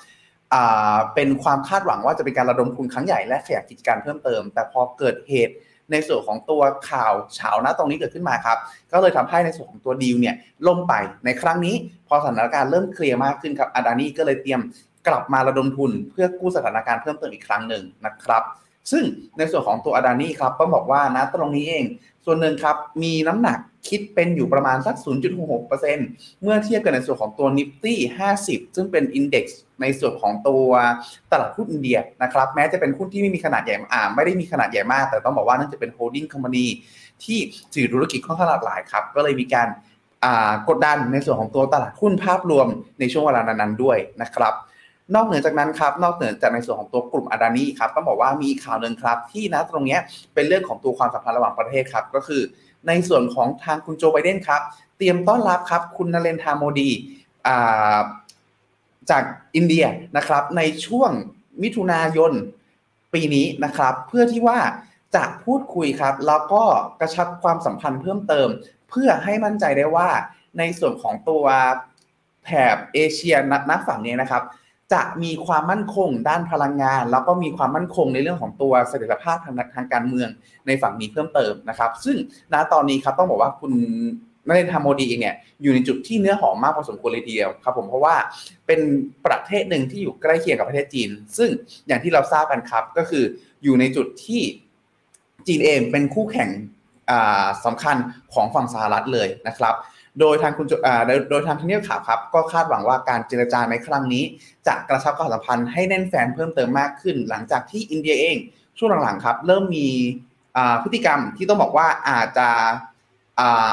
[1.14, 5.54] เป็นความคาดหวังว่าจะเป็นการระดมทุนครั้งใหญ่และขยายกิจการเพิ่มเติม แต่พอเกิดเหตุ
[5.90, 8.58] ในส่วนของตัวข่าวฉาวนะตรงนี้เกิดขึ้นมาครับ
[8.92, 10.34] ก็เลยทำให้ในส่วนของตัวดีลเนี่ย
[10.66, 10.94] ล่มไป
[11.24, 11.74] ในครั้งนี้
[12.08, 14.60] พอสถานการณ์เริ่มเคลียร์มากขึ้นครับอาดานี่ก็เลยเตรียม
[15.08, 18.42] กลับมาระดมทุนเพื่อกู้สถานการณ์เพิ่มเติมอีกครั้งหนึ่งนะครับ
[18.90, 19.04] ซึ่ง
[19.38, 21.84] ในส่วนของตัวอาดานี่ครับต้องบอกว่านะตรงนี้เอง
[22.24, 23.58] ส่วนหนึ่งครับมีน้ำหนัก
[23.88, 24.96] คิดเป็นอยู่ประมาณสัก
[25.68, 27.94] 0.66%เมื่อเทียบกันในส่วนของตัว Nifty
[28.34, 30.68] 50 ซึ่งเป็น index ในส่วนของตัว
[31.32, 36.66] ตลาดหุ้นอินเดียนะครับ แม้จะเป็นหุ้นที่ไม่มีขนาดใหญ่อ่าไม่ได้มีขนาดใหญ่มาก แต่ต้องบอกว่านั่นจะเป็น holding company
[37.24, 37.38] ที่
[37.74, 39.68] ถือธุรกิจค่อนข้างหลากหลายครับ ก็เลยมีการ
[40.68, 42.66] กดดันในส่วนของตัวตลาดหุ้นภาพรวม
[43.00, 44.54] ในช่วงเวลานั้นๆด้วยนะครับ
[45.14, 49.98] นอกเหนือจากนั้นครับนอกเหนือจากในส่วนของตัวกลุ่มอาดานีครับต้องบอกว่ามีข่าวหนึ่งครับ ที่นะตรงนี้
[50.34, 52.42] เป็นเรื่องของตัวความสัมพันธ์ระหว่างประเทศครับ ก็คือ
[52.88, 54.62] ในส่วนของทางคุณโจไบเดนครับ
[54.98, 56.90] เตรียมต้อนรับครับ คุณนเรนทาโมดี
[59.10, 59.22] จาก
[59.54, 59.84] อินเดีย
[60.16, 61.10] นะครับ ในช่วง
[61.62, 62.32] มิถุนายน
[63.14, 64.58] ปีนี้นะครับ เพื่อที่ว่า
[65.16, 66.62] จะพูดคุยครับ แล้วก็
[67.00, 68.48] กระชับความสัมพันธ์เพิ่มเติม
[68.90, 70.08] เพื่อให้มั่นใจได้ว่า
[70.58, 71.44] ในส่วนของตัว
[72.44, 73.34] แถบเอเชีย
[73.70, 74.42] นักฝั่งนี้นะครับ
[74.94, 80.28] จะมีความมั่นคงด้านพลังงาน แล้วก็มีความมั่นคงในเรื่องของตัวเสถียรภาพทางทางการเมือง
[80.66, 82.16] ในฝั่งนี้เพิ่มเติมนะครับ ซึ่ง
[82.52, 83.72] ณตอนนี้ครับต้องบอกว่าคุณ
[84.48, 88.14] นเรนทาโมดีเองเนี่ยอยู่ในจุดที่เนื้อหอมมากพอสมควรเลยทีเดียวครับผมเพราะว่า
[88.66, 88.80] เป็น
[89.26, 91.50] ประเทศหนึ่งที่อยู่ใกล้เคียงกับประเทศจีน ซึ่ง
[91.86, 93.24] อย่างที่เราทราบกันครับก็คือ
[93.62, 94.42] อยู่ในจุดที่
[95.46, 96.50] จีนเองเป็นคู่แข่ง
[97.64, 97.96] สำคัญ
[98.34, 99.74] ของฝั่งสหรัฐเลยนะครับ
[100.20, 100.66] โดยทางคุณ
[101.30, 104.24] โดยทางทเนียบข่าวครับ ก็คาดหวังว่าการเจรจาในครั้งนี้
[104.66, 108.36] จะกระชับความสัมพันธ์ให้แน่นแฟนเพิ่มเติมมากขึ้น หลังจากที่อินเดียเอง
[108.78, 109.88] ช่วงหลังๆครับเริ่มมี
[110.82, 112.48] พฤติกรรมที่ต้องบอกว่าอาจจะ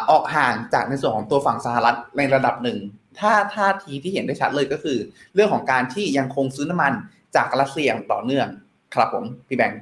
[0.09, 2.77] ออกห่างจากในส่วนของตัวฝั่งสหรัฐในระดับหนึ่ง
[3.19, 4.97] ถ้าท่าทีที่เห็นได้ชัดเลยก็คือ
[5.33, 6.93] เรื่องของการที่ยังคงซื้อน้ำมัน
[7.35, 8.47] จากรัสเซียอย่างต่อเนื่อง
[8.95, 9.81] ครับผมพี่แบงค์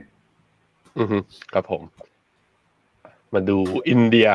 [0.97, 1.07] อือ
[1.53, 1.81] ครับผม
[3.33, 3.57] มาดู
[3.89, 4.27] อินเดีย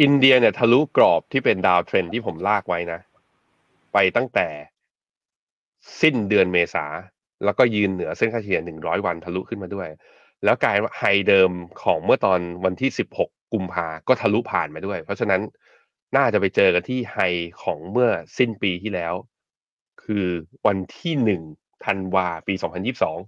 [0.00, 3.00] อินเดียเนี่ยทะลุกรอบที่เป็นดาวเทรนที่ผมลากไว้นะ
[3.92, 4.48] ไปตั้งแต่
[6.00, 6.86] สิ้นเดือนเมษา
[7.44, 9.88] แล้วก็ยืนเหนือเส้นค่าเฉลี่ยหนึ่งร้อยวันทะลุขึ้นมาด้วย
[10.44, 11.50] แล้วไอ้ high เดิม
[11.82, 15.40] ของเมื่อตอนวันที่สิบหกกุมภาก็ทะลุผ่านมาด้วย เพราะฉะนั้น
[16.16, 17.18] น่าจะไปเจอกันที่ high
[17.62, 19.14] ของเมื่อสิ้นปีที่แล้ว
[20.04, 20.26] คือ
[20.66, 21.42] วันที่หนึ่ง
[21.84, 23.18] ธันวาปีสองพันยิบสอง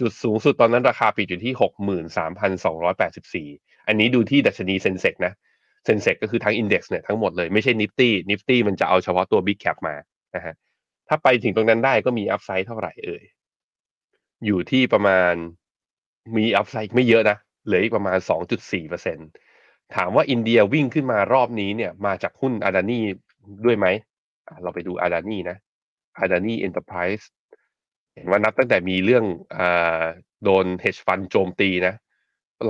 [0.00, 3.48] จุดสูงสุดตอนนั้นราคาปิดอยู่ที่หกหมื่นสามพันสองร้อยแปดสิบสี่
[3.86, 5.32] อันนี้ดูที่ดัชนี Sensex นะ
[5.84, 9.94] Sensex ก็คือทั้ง index เนี่ยทั้งหมดเลยไม่ใช่ Nifty Nifty มันจะเอาเฉพาะตัว big cap มา
[10.36, 10.54] นะฮะ
[11.08, 13.22] ถ้าไปถึงตรงนั้นได้ก็มี upside เท่าไหร่เอ่ย
[14.46, 15.34] อยู่ที่ประมาณ
[16.36, 18.18] มี upside ไม่เยอะนะเหลืออีกประมาณ
[18.86, 23.00] 2.4%ถามว่าอินเดียวิ่งขึ้นมารอบนี้เนี่ยมาจากหุ้นอาดานี
[23.64, 23.86] ด้วยไหม
[24.62, 25.56] เราไปดูอาดานีนะ
[26.18, 27.30] Adani Enterprises
[28.14, 29.24] เห็นว่านับตั้งแต่มีเรื่อง
[29.56, 29.58] อ
[30.44, 31.94] โดน hedge fund โจมตีนะ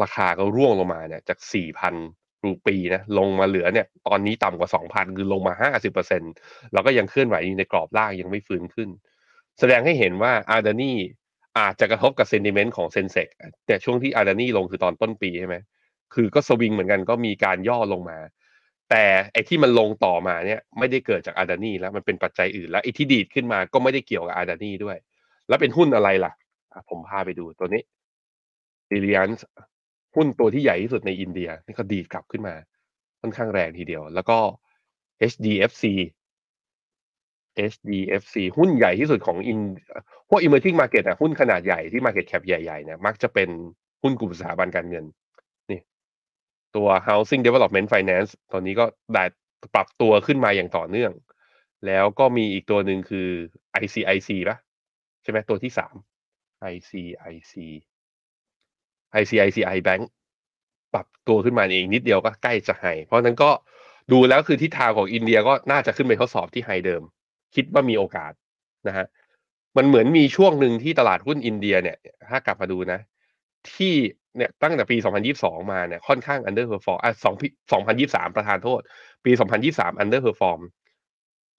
[0.03, 1.39] ราคาก็ร่วงลงมาเนี่ยจาก
[1.83, 5.71] 4,000 รูปีนะลงมาเหลือเนี่ยตอนนี้ต่ำกว่า 2,000 คือลงมา
[6.15, 8.89] 50%แล้วก็ยังเคลื่อนไหวอยู่ในกรอบล่างยังไม่ฟื้นขึ้น
[9.59, 10.93] แสดงให้เห็นว่าอาร์ดานี
[11.59, 13.29] อาจจะกระทบกับ sentiment ของ Sensex
[13.67, 15.57] แต่ช่วงที่อาร์ดานี่ลงคือตอนต้นปีใช่ไหม
[16.15, 18.19] คือก็สวิงเหมือนกันก็มีการย่อลงมา
[18.91, 24.97] แต่ไอ้ที่มันลงต่อมาเนี่ยไม่ได้เกิดจากอาร์ดานี่แล้วมันเป็นปัจจัยอื่น แล้วไอ้ที่ดีดขึ้นมาก็ไม่ได้เกี่ยวกับอาร์ดานี่ด้วย
[25.49, 26.33] แล้วเป็นหุ้นอะไรล่ะ
[26.89, 27.83] ผมพาไปดูตัวนี้
[28.91, 29.29] ดีเลียน
[30.15, 32.55] หุ้นตัวที่ใหญ่ที่สุดในอินเดียนี่ก็ดีดกลับขึ้นมา
[33.21, 34.39] ค่อนข้างแรงทีเดียว แล้วก็
[35.33, 35.85] HDFC
[37.73, 39.59] HDFC หุ้นใหญ่ที่สุดของอิน
[40.29, 43.49] พวก emerging market อะหุ้นขนาดใหญ่ที่ market cap ใหญ่ๆเนี่ยมักจะเป็น
[44.03, 45.05] หุ้นกลุ่มสถาบันการเงิน
[45.71, 45.81] นี่
[46.77, 48.85] ตัว housing development finance ตอนนี้ก็
[49.15, 49.25] ได้
[49.75, 51.13] ปรับตัวขึ้นมาอย่างต่อเนื่อง
[51.87, 53.29] แล้วก็มีอีกตัวหนึ่งคือ
[53.83, 54.59] ICIC ปะ
[55.23, 55.95] ใช่ไหมตัวที่สาม
[56.73, 57.55] ICIC
[59.21, 60.03] ICICI Bank
[60.95, 63.51] ปรับตัวขึ้นมาเองนิดเดียวก็ใกล้จะไฮเพราะนั้นก็
[64.13, 67.03] ดูแล้วคือทิศทางของอินเดียก็น่าจะขึ้นไปทดสอบที่ไฮเดิม
[67.55, 68.33] คิดว่ามีโอกาส
[68.89, 69.07] นะฮะ
[69.77, 71.97] มันเหมือนมีช่วงหนึ่งที่ตลาดหุ้นอินเดียเนี่ย
[72.31, 73.01] ถ้ากลับมาดูนะ
[73.75, 73.95] ที่
[74.37, 74.97] เนี่ยตั้งแต่ปี
[75.35, 77.37] 2022 มาเนี่ยค่อนข้าง underperform อะ2
[77.73, 78.81] 2023 ประธานโทษ
[79.25, 79.33] ปี
[79.67, 80.61] 2023 underperform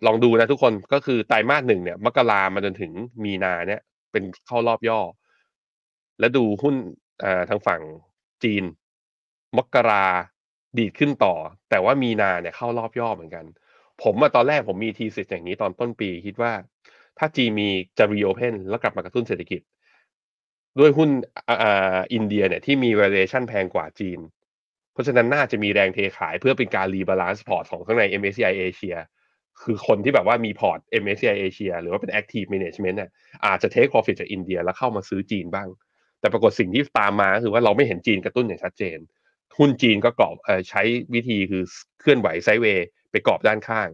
[0.05, 2.91] ลองดูนะทุกคนก็คือไตรมาสหนึ่งเนี่ย มกรามาจนถึง
[3.23, 3.81] มีนาเนี่ย
[4.11, 4.99] เป็นเข้ารอบย่อ
[6.19, 6.75] แล้วดูหุ้น
[7.49, 7.81] ทางฝั่ง
[8.43, 8.63] จีน
[9.57, 10.05] มกรา
[10.77, 11.35] ดีดขึ้นต่อ
[11.69, 13.45] แต่ว่ามีนาเนี่ยเข้ารอบย่อเหมือนกัน
[14.03, 16.51] ผมมาตอนแรกผมมี thesis อย่างนี้ตอนต้นปีคิดว่า
[17.17, 19.61] ถ้าจีมีจะ reopen แล้วกลับมากระตุ้นเศรษฐกิจ
[20.79, 21.09] ด้วยหุ้น
[21.49, 24.19] อ่าอินเดียเนี่ยที่มี valuation แพงกว่าจีน
[24.93, 28.95] เพราะฉะนั้นน่าจะมีแรงเทขายเพื่อเป็นการ rebalance พอร์ตของข้างใน MSCI เอเชีย
[29.61, 33.11] คือคนที่แบบว่ามีพอร์ต MSCI Asia หรือว่าเป็น Active Management เนี่ย
[33.45, 35.67] อาจจะ take profit จากอินเดียแล้วเข้ามาซื้อจีนบ้าง
[36.23, 38.97] แต่ปรากฏสิ่งที่ตามมาคือว่าเราไม่เห็นจีนกระตุ้นอย่างชัดเจน
[39.57, 40.35] หุ้นจีนก็กรอบ
[40.69, 40.81] ใช้
[41.13, 41.63] วิธีคือ
[41.99, 43.87] เคลื่อนไหว sideway ไปกรอบด้านข้าง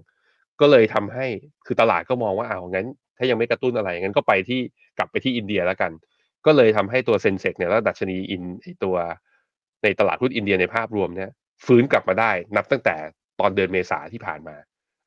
[0.61, 1.25] ก็เลยทำให้
[1.65, 4.59] คือตลาดก็มองว่าอ้าวงั้น ถ้ายังไม่กระตุ้นอะไรงั้นก็ไปที่
[4.97, 5.91] กลับไปที่อินเดียแล้วกัน
[6.45, 8.43] ก็เลยทำให้ตัว Sensex เนี่ยแล้วดัชนีอิน
[8.83, 8.95] ตัว
[9.83, 11.29] ในตลาดหุ้นอินเดียในภาพรวมเนี่ย
[11.65, 12.95] ฟื้นกลับมาได้ นับตั้งแต่
[13.39, 14.55] ตอนเดือนเมษาที่ผ่านมา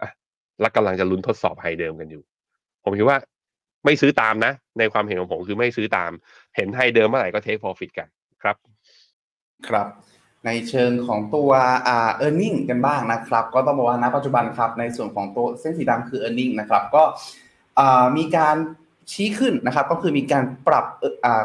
[0.02, 0.10] อะ
[0.60, 2.22] แล้วกำลังจะลุ้นทดสอบไฮเดิมกันอยู่
[2.84, 3.18] ผมคิดว่า
[3.84, 6.10] ไม่ซื้อตามนะ ในความเห็นของผมคือไม่ซื้อตาม
[6.56, 8.08] เห็นไฮเดิมเมื่อไหร่ก็เทคโปรฟิตกัน
[8.42, 8.56] ครับ
[9.68, 9.86] ครับ
[10.46, 11.50] ในเชิงของตัว
[11.88, 16.44] อ่า e a r n i n g กันบ้างนะครับ ก็ต้องบอกว่าณปัจจุบันครับ ในส่วนของตัวเส้นสีดำคือ e a r n i
[16.46, 17.02] n g นะครับ ก็
[18.16, 18.56] มีการ
[19.12, 20.84] ชี้ขึ้นนะครับก็คือมีการปรับ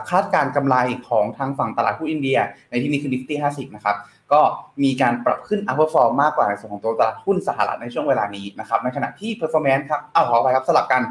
[0.09, 0.75] คาดการกำไร
[1.09, 2.38] ของทางฝั่งตลาดหุ้นอินเดีย
[2.69, 3.95] ในที่นี้คือ Nifty 50 นะครับ
[4.34, 4.41] ก็
[4.84, 11.01] มีการปรับขึ้น upperform มากกว่าในส่วนของตัวตลาดหุ้นสหรัฐในช่วงเวลานี้นะครับในขณะที่ performance ครับอ้าวขอไปครับสลับกัน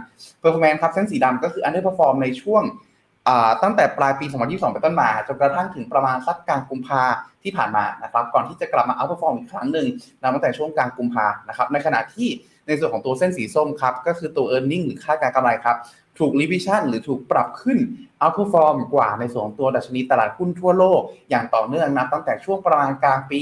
[0.43, 2.63] performance ครับเส้นสีดำก็คือ underperform ในช่วง
[3.63, 7.03] ตั้งแต่ปลายปี 2022 เป็นต้นมา จนกระทั่งถึงประมาณสักกลางกุมภา
[7.43, 9.87] ที่ผ่านมานะครับ ก่อนที่จะกลับมา outperform อีกครั้งหนึ่ง
[10.21, 12.29] นับตั้งแต่ช่วงกลางกุมภานะครับ ในขณะที่
[12.67, 15.77] ในส่วนของตัวเส้นสีส้มครับ ก็คือตัว e a r n i n g หรือค่าการกำไรครับ
[16.19, 17.79] ถูก revision หรือถูกปรับขึ้น
[18.23, 21.01] outperform กว่าในส่วนของตัวดัชนีตลาดหุ้นทั่วโลก
[21.31, 23.41] อย่างต่อเนื่องนะตั้งแต่ช่วงประมาณกลางปี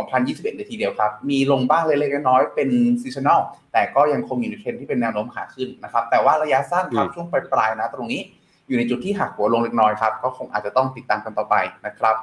[0.00, 2.68] 2021เลยทีเดียวครับ มีลงบ้างเล็กๆน้อยๆเป็น
[3.02, 3.40] seasonal
[3.72, 8.20] แต่ก็ยังคงอยู่ในเทรนที่เป็นแนวโน้มขาขึ้นนะครับ แต่ว่าระยะสั้นครับช่วงปลายๆนะตรงนี้
[8.68, 11.56] อยู่ในจุดที่หักหัวลงเล็กน้อยครับ ก็คงอาจจะต้องติดตามกันต่อไป
[11.86, 12.16] นะครับ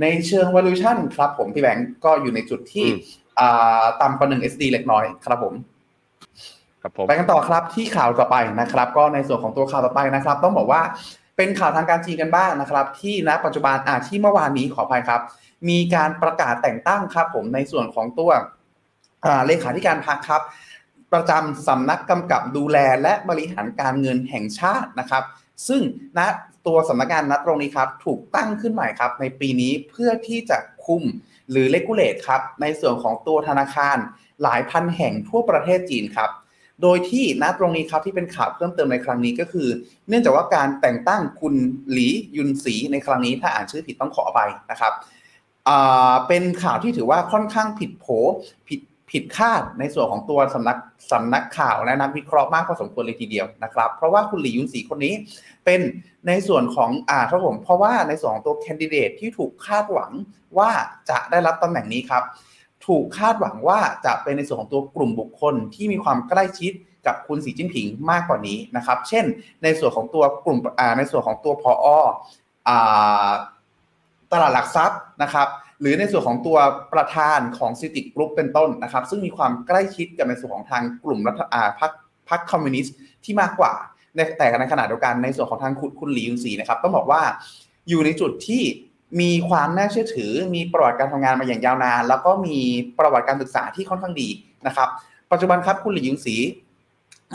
[0.00, 2.86] ในเชิง valuation ครับผมพี่แบงก์ก็อยู่ในจุดที่
[4.02, 5.54] ต่ำกว่า1 SD เล็กน้อยครับผม
[6.82, 10.82] ครับผมไปกันต่อครับที่ข่าวต่อไปนะครับ ก็ในส่วนของตัวข่าวต่อไปนะครับ ต้องบอกว่า
[11.36, 15.20] เป็นข่าวทางการจีนกันบ้างนะครับ ที่ณปัจจุบันอาที่เมื่อวานนี้ขออภัยครับ
[15.68, 18.30] มีการประกาศแต่งตั้งครับ ผมในส่วนของตัว
[19.46, 20.42] เลขาธิการพรรคครับ
[21.12, 25.24] ประจำสำนักกำกับดูแลและบริหารการเงินแห่งชาตินะครับ
[25.68, 25.82] ซึ่ง
[26.18, 26.20] ณ
[26.66, 31.02] ตัวสำนักงานนัดตรงนี้ครับ ถูกตั้งขึ้นใหม่ครับ ในปีนี้เพื่อที่จะคุม
[31.50, 33.96] หรือเลกูเลตครับในส่วนของตัวธนาคาร
[34.42, 36.30] หลายพันแห่งทั่วประเทศจีนครับ
[36.82, 39.68] โดยที่ณตรงนี้ครับที่เป็นข่าวเพิ่มเติมในครั้งนี้ก็คือ
[40.08, 41.54] เนื่องจากว่าการแต่งตั้งคุณ
[41.90, 44.92] หลียุนสีในครั้งนี้ถ้าอ่านชื่อผิดต้องขออภัยนะครับ
[46.28, 48.06] เป็นข่าวที่ถือว่าค่อนข้างผิดโผ
[48.68, 48.80] ผิด
[49.10, 50.78] ผิดคาดในส่วนของตัวสำนัก
[51.12, 55.14] สำนักข่าวและนักวิเคราะห์มากพอสมควรเลยทีเดียวนะครับ เพราะว่าคุณหลียุนสีคนนี้
[55.64, 55.80] เป็น
[56.28, 60.12] ในส่วนของอ่าครับผมเพราะว่าในส่วนของตัวแคนดิเดตที่ถูกคาดหวัง
[60.58, 60.70] ว่า
[61.10, 62.22] จะได้รับตำแหน่งนี้ครับ
[62.86, 66.72] ถูกคาดหวังว่าจะเป็นในส่วนของตัวกลุ่มบุคคลที่มีความใกล้ชิด
[67.06, 69.24] กับคุณสีจิ้นผิงมากกว่านี้นะครับ เช่น
[69.62, 70.58] ในส่วนของตัวกลุ่ม
[70.98, 71.88] ในส่วนของตัวพออ
[74.32, 75.48] ตลาดหลักทรัพย์นะครับ
[75.80, 76.58] หรือในส่วนของตัว
[76.94, 81.92] ประธานของ CITIC Group เป็นต้นนะครับ ซึ่งมีความใกล้ชิดกับในส่วนของทางกลุ่มรัฐอาพรรค
[82.28, 83.72] พรรคคอมมิวนิสต์ที่มากกว่า
[84.38, 87.22] แต่ในขณะเดียวกันในส่วนของทางคุณหลี่ยุนเจ๋อนะครับต้องบอกว่า
[87.88, 88.62] อยู่ในจุดที่
[89.20, 92.58] มีความน่าเชื่อถือ มีประวัติการทำงานมาอย่างยาวนาน แล้วก็มี
[92.98, 94.28] ประวัติการศึกษาที่ค่อนข้างดี
[94.66, 94.88] นะครับ
[95.32, 96.36] ปัจจุบันครับคุณหลี่ยิงสี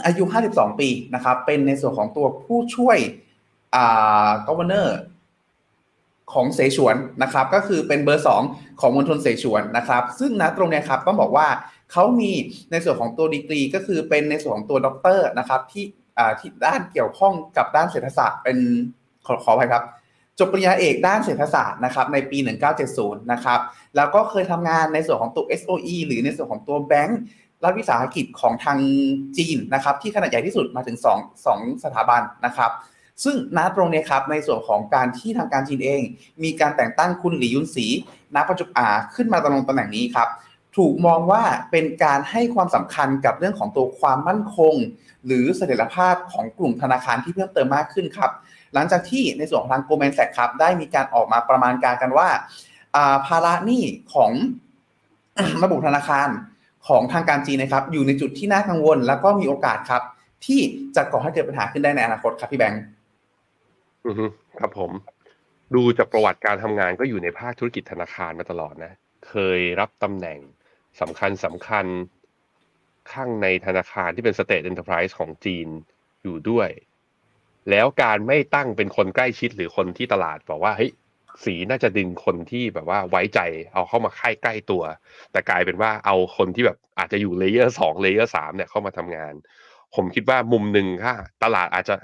[0.06, 2.98] อายุ 52 ปีนะครับ เป็นในส่วนของตัวผู้ช่วย
[3.74, 4.88] อ่า governor
[6.32, 11.48] ของเสฉวนนะครับ ก็คือเป็นเบอร์ 2 ของมณฑลเสฉวนนะครับ ซึ่งนะตรงนี้ครับต้องบอกว่า
[11.92, 12.32] เขามี
[12.70, 15.84] ในส่วนของตัวดีกรี ก็คือเป็นในส่วนของตัวด็อกเตอร์นะครับที่
[16.18, 18.58] อ่าที่ด้านเกี่ยวข้องกับด้านเศรษฐศาสตร์เป็น
[19.26, 19.84] ขอขอไปครับ
[20.38, 22.38] จบปริญญาเอกด้านเศรษฐศาสตร์นะครับในปี
[22.84, 23.60] 1970 นะครับ
[23.96, 27.20] แล้วก็เคยทำงานในส่วนของตัว SOE หรือในส่วนของตัวแบงก์
[27.64, 28.78] รัฐวิสาหกิจของทาง
[29.36, 32.70] จีนนะครับที่ขนาดใหญ่ที่สุดมาถึง 2 2 สถาบันนะครับ
[33.24, 36.02] ซึ่งณตรงนี้ครับในส่วนของการที่ทางการจีนเอง
[36.42, 37.86] มีการแต่งตั้งคุณหลี่ยุนสี
[38.34, 40.28] ณปัจจุบันขึ้นมาตำแหน่งตำแหน่งนี้ครับ
[40.76, 44.74] ถูกมองว่าเป็นการให้ความสำคัญกับเรื่องของตัวความมั่นคง
[45.26, 48.30] หรือเสถียรภาพของกลุ่มธนาคารที่เพิ่มเติมมากขึ้นครับ
[48.74, 52.28] หลังจากที่ในส่วนของทางโกลแมนแซกครับได้มีการออกมาประมาณการกันว่า
[53.26, 53.82] ภาระหนี้
[54.14, 54.30] ของ
[55.62, 56.28] ระบบธนาคาร
[56.88, 60.02] ของทางการจีนนะครับ อยู่ในจุดที่น่ากังวล แล้วก็มีโอกาสครับ
[60.46, 60.60] ที่
[60.96, 62.82] จะก่อให้เกิดปัญหาขึ้นได้ในอนาคตครับพี่แบงค์
[64.06, 64.14] อือ
[64.60, 64.90] ครับผม
[65.74, 68.92] ดูจากประวัติการทำงานก็อยู่ในภาคธุรกิจธนาคารมาตลอดนะ
[69.28, 70.38] เคยรับตำแหน่ง
[71.00, 71.86] สำคัญสำคัญ
[73.12, 75.68] ข้างในธนาคารที่เป็น state enterprise ของจีน
[76.22, 76.68] อยู่ด้วย
[77.70, 80.90] แล้วการไม่ตั้งเป็นคนใกล้ชิดหรือคนที่ตลาดบอกว่าเฮ้ย
[81.44, 83.40] สีน่าจะดึงคนที่แบบว่าไว้ใจ
[83.72, 84.82] เอาเข้ามาค่ายใกล้ตัว
[85.32, 89.34] แต่กลายเป็นว่าเอาคนที่แบบอาจจะอยู่ layer สอง layer สามเนี่ยเข้ามาทำงาน
[89.94, 91.96] ผมคิดว่ามุมหนึ่งค่ะ ตลาดอาจจะ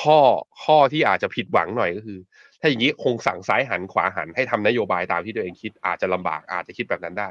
[0.00, 0.18] ข้อ
[0.64, 2.18] ข้อที่อาจจะผิดหวังหน่อยก็คือ
[2.60, 7.30] ถ้าอย่างนี้คงสั่งซ้ายหันขวาหันให้ทำนโยบายตามที่ตัวเองคิดอาจจะลำบากอาจจะคิดแบบนั้นได้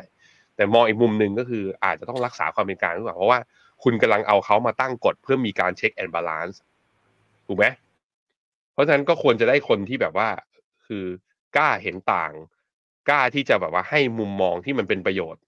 [0.56, 3.40] แต่มองอีกมุมหนึ่งก็คืออาจจะต้องรักษาความเป็นกลางหรือเปล่าเพราะว่า
[3.84, 6.62] คุณกำลังเอาเขามาตั้งกฎเพื่อมีการ check and balance
[7.48, 7.66] ถูกไหม
[8.74, 10.30] เพราะฉะนั้นก็ควรจะได้คนที่แบบว่า
[10.88, 11.06] คือ
[11.58, 12.32] กล้าเห็นต่าง
[13.10, 15.42] กล้าที่จะแบบว่าให้มุมมองที่มันเป็นประโยชน์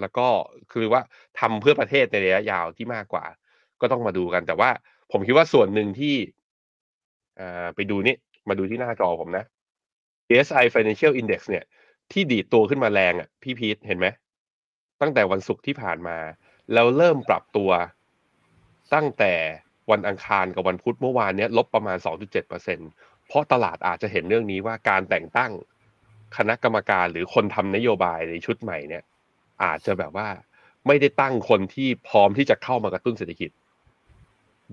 [0.00, 0.26] แล้วก็
[0.72, 1.02] คือว่า
[1.40, 3.24] ทำเพื่อประเทศในระยะยาวที่มากกว่า
[3.80, 4.70] ก็ต้องมาดูกัน แต่ว่า
[5.12, 6.14] ผมคิดว่าส่วนหนึ่งที่
[7.40, 8.16] อ่าไปดูนี่
[8.48, 9.44] มาดูที่หน้าจอผมนะ
[10.28, 11.64] DSI Financial Index เนี่ย
[12.12, 14.06] ที่ดีดตัวขึ้นมาแรงอะ พี่พีทเห็นไหม
[15.00, 16.18] ตั้งแต่วันศุกร์ที่ผ่านมา
[16.72, 17.70] แล้วเริ่มปรับตัว
[18.94, 19.32] ตั้งแต่
[19.90, 25.52] วันอังคารกับวันพุธเมื่อวานเนี้ยลบประมาณ 2.7%เพราะตลาดอาจจะเห็นเรื่องนี้ว่าการแต่งตั้ง
[26.36, 29.02] คณะกรรมการหรือคนทำนโยบายในชุดใหม่เนี่ย
[29.64, 30.28] อาจจะแบบว่า
[30.86, 33.50] ไม่ได้ตั้งคนที่พร้อมที่จะเข้ามากระตุ้นเศรษฐกิจ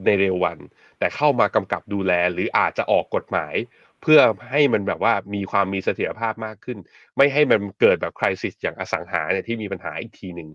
[0.05, 0.57] ในเร็ววัน
[0.99, 3.53] แต่เข้ามากำกับดูแล หรืออาจจะออกกฎหมาย
[4.01, 6.77] เพื่อให้มันแบบว่ามีความมีเสถียรภาพมากขึ้น
[7.17, 10.49] ไม่ให้มันเกิดแบบคริสิสอย่างอสังหาเนี่ยที่มีปัญหาอีกทีหนึ่ง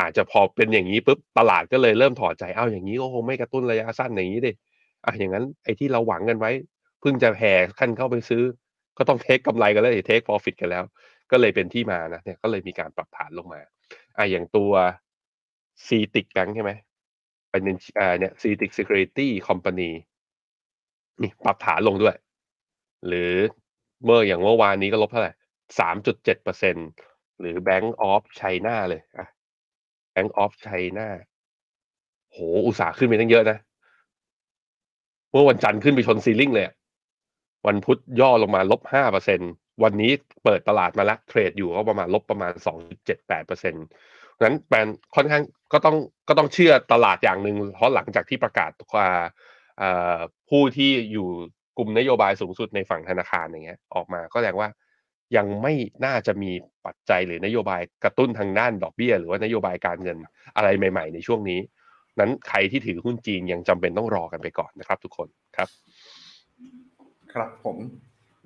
[0.00, 4.52] อาจจะพอเป็นอย่างนี้ปุ๊บตลาดก็เลยเริ่มถอดใจเอ้าอย่างนี้ก็คงไม่กระตุ้นระยะสั้นอย่างนี้ดิ
[5.04, 6.50] อะอย่างนั้นไอ้ที่เราหวังกันไว้
[7.00, 8.42] เพิ่งจะแห่ขั้นเข้าไปซื้อ
[8.98, 10.84] ก็ต้องเทคกำไรกันแล้วเทค profit กันแล้ว
[11.30, 13.60] ก็เลยเป็นที่มานะเนี่ยก็เลยมีการปรับฐานลงมา
[14.16, 14.72] อะอย่างตัว
[15.86, 16.72] c t i c Bank ใช่ไหม
[17.50, 17.62] เป็น
[17.98, 19.90] อ่าเนี่ย c t i c Security Company
[21.22, 22.16] นี่ปรับฐานลงด้วย
[23.06, 23.34] หรือ
[24.04, 25.32] เมื่ออย่างเมื่อวานนี้ก็ลบเท่าไหร่
[25.78, 26.76] สามจุดเจ็ดเปอร์เซ็น
[27.40, 29.26] หรือ Bank of China เลยอะ
[30.18, 31.08] Bank of China
[32.32, 33.58] โห อุตสาห์ขึ้นไปตั้งเยอะนะ
[35.30, 36.66] เมื่อวันจันทร์ขึ้นไปชนซีลิ่งเลย
[37.66, 39.40] วันพุธย่อลงมาลบห้าเปอร์เซ็น
[39.82, 40.12] วันนี้
[40.44, 43.84] เปิดตลาดมาแล้วเทรดอยู่ก็ประมาณลบประมาณสองเจ็ดแปดเปอร์เซ็นต์
[44.44, 45.42] นั้นแปนค่อนข้าง
[45.72, 45.96] ก็ต้อง
[46.28, 49.08] ก็ต้องเชื่อตลาดอย่างหนึ่งเพราะหลังจากที่ประกาศว่า
[50.50, 51.28] ผู้ที่อยู่
[51.78, 54.68] กลุ่มนโยบายสูงสุดในฝั่งธนาคารอย่างเงี้ย ออกมาก็แสดงว่า
[55.36, 55.72] ยังไม่
[56.04, 56.50] น่าจะมี
[56.86, 60.16] ปัจจัยหรือนโยบายกระตุ้นทางด้านดอกเบี้ย หรือว่านโยบายการเงิน
[60.56, 61.60] อะไรใหม่ ๆ ในช่วงนี้
[62.20, 65.68] นั้นใครที่ถือหุ้นจีนยังจำเป็นต้องรอกันไปก่อนนะครับทุกคนครับ
[67.32, 67.76] ครับผม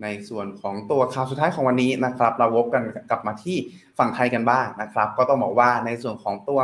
[0.03, 3.57] ในส่วนของตัวข่าวสุดท้ายของวันนี้นะครับ เราวกกันกลับมาที่
[3.99, 6.61] ฝั่งไทยกันบ้างนะครับ ก็ต้องบอกว่าในส่วนของตัว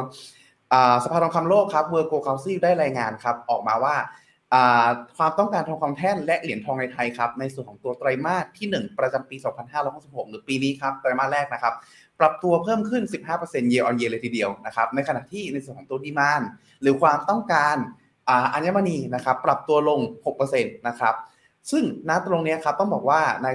[1.04, 3.94] สภาทองคำโลกครับเวอร์โกคาซีได้รายงานครับออกมาว่า
[5.16, 9.36] ความต้องการทองคำแท่นและเหรียญทองในไทยครับในส่วนของตัวไตรมาสที่ 1 ประจำปี
[9.84, 11.74] 2566 หรือปีนี้ครับไตรมาสแรกนะครับ
[12.20, 13.02] ปรับตัวเพิ่มขึ้น
[13.38, 16.42] 15% year on year เลยทีเดียวนะครับในขณะที่ในส่วนของตัวดีมาน
[16.82, 17.76] หรือความต้องการ
[18.54, 20.00] อัญมณีนะครับปรับตัวลง
[20.38, 21.14] 6%นะครับ
[21.70, 23.48] ซึ่งณตรงนี้ครับต้องบอกว่าใน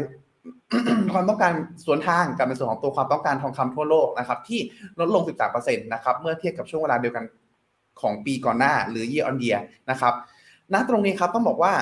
[1.14, 1.54] ความต้องการ
[1.86, 4.60] สวนทางกับในส่วนของตัวความต้องการทองคำทั่วโลกนะครับที่
[5.00, 5.24] ลดลง
[5.54, 7.26] 13%นะครับเมื่อเทียบกับช่วงเวลาเดียวกัน
[8.02, 10.14] ของปีก่อนหน้าหรือ year on year นะครับ
[10.74, 11.74] ณตรงนี้ครับต้องบอกว่า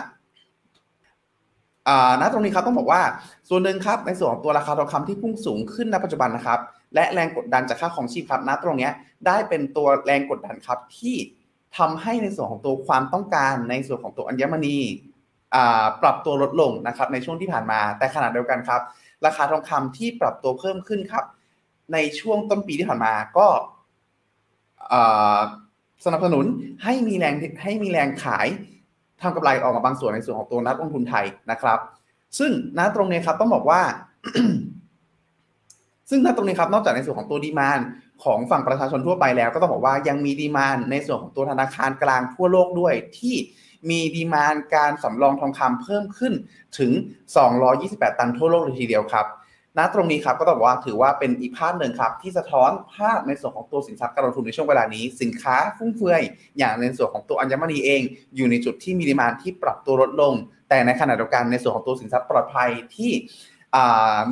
[2.22, 3.02] ณตรงนี้ครับต้องบอกว่า
[3.50, 6.60] ส่วนหนึ่งครับในส่วนของตัวราคาทองคำที่พุ่งสูงขึ้นณปัจจุบันนะครับ
[6.96, 8.90] และแรงกดดันจากค่าของชีพครับณตรงนี้
[9.28, 11.16] ได้เป็นตัวแรงกดดันครับที่
[11.78, 14.78] ทำให้ในส่วนของตัวความต้องการในส่วนของตัวอัญมณี
[16.02, 18.82] ปรับตัวลดลงนะครับในช่วงที่ผ่านมา แต่ขณะเดียวกันครับ
[19.26, 21.26] ราคาทองคำที่ปรับตัวเพิ่มขึ้นครับ
[21.94, 23.48] ในช่วงต้นปีที่ผ่านมาก็
[26.06, 26.46] สนับสนุน
[26.84, 28.48] ให้มีแรงให้มีแรงขาย
[29.22, 31.80] ทำกำไรออกมาบางส่วนในส่วนของตัวนักลงทุนไทยนะครับ
[32.40, 33.82] ซึ่งณตรงนี้ครับต้องบอกว่า
[36.10, 37.80] ซึ่งณตรงนี้ครับนอกจากในส่วนของตัวดีมาน
[38.24, 43.36] ของฝั่งประชาชนทั่วไปแล้ว ก็ต้องบอกว่ายังมีดีมานในส่วนของตัวธนาคารกลางทั่วโลกด้วยที่
[43.90, 46.34] มีดีมานการสำรองทองคำเพิ่มขึ้น
[46.80, 46.92] ถึง
[47.56, 49.26] 228 ตันทั่วโลกเลยทีเดียวครับ
[49.78, 56.22] ณตรงนี้ครับก็ต้องบอกว่าถือว่าเป็นอีกภาพหนึ่งครับ ที่สะท้อนภาพในส่วนของตัวสินทรัพย์การลงทุนในช่วงเวลานี้ สินค้าฟุ่มเฟือย
[56.58, 58.02] อย่างในส่วนของตัวอัญมณีเอง
[58.36, 60.34] อยู่ในจุดที่มีดีมานที่ปรับตัวลดลง
[60.70, 63.12] แต่ในขณะเดียวกันในส่วนของตัวสินทรัพย์ปลอดภัยที่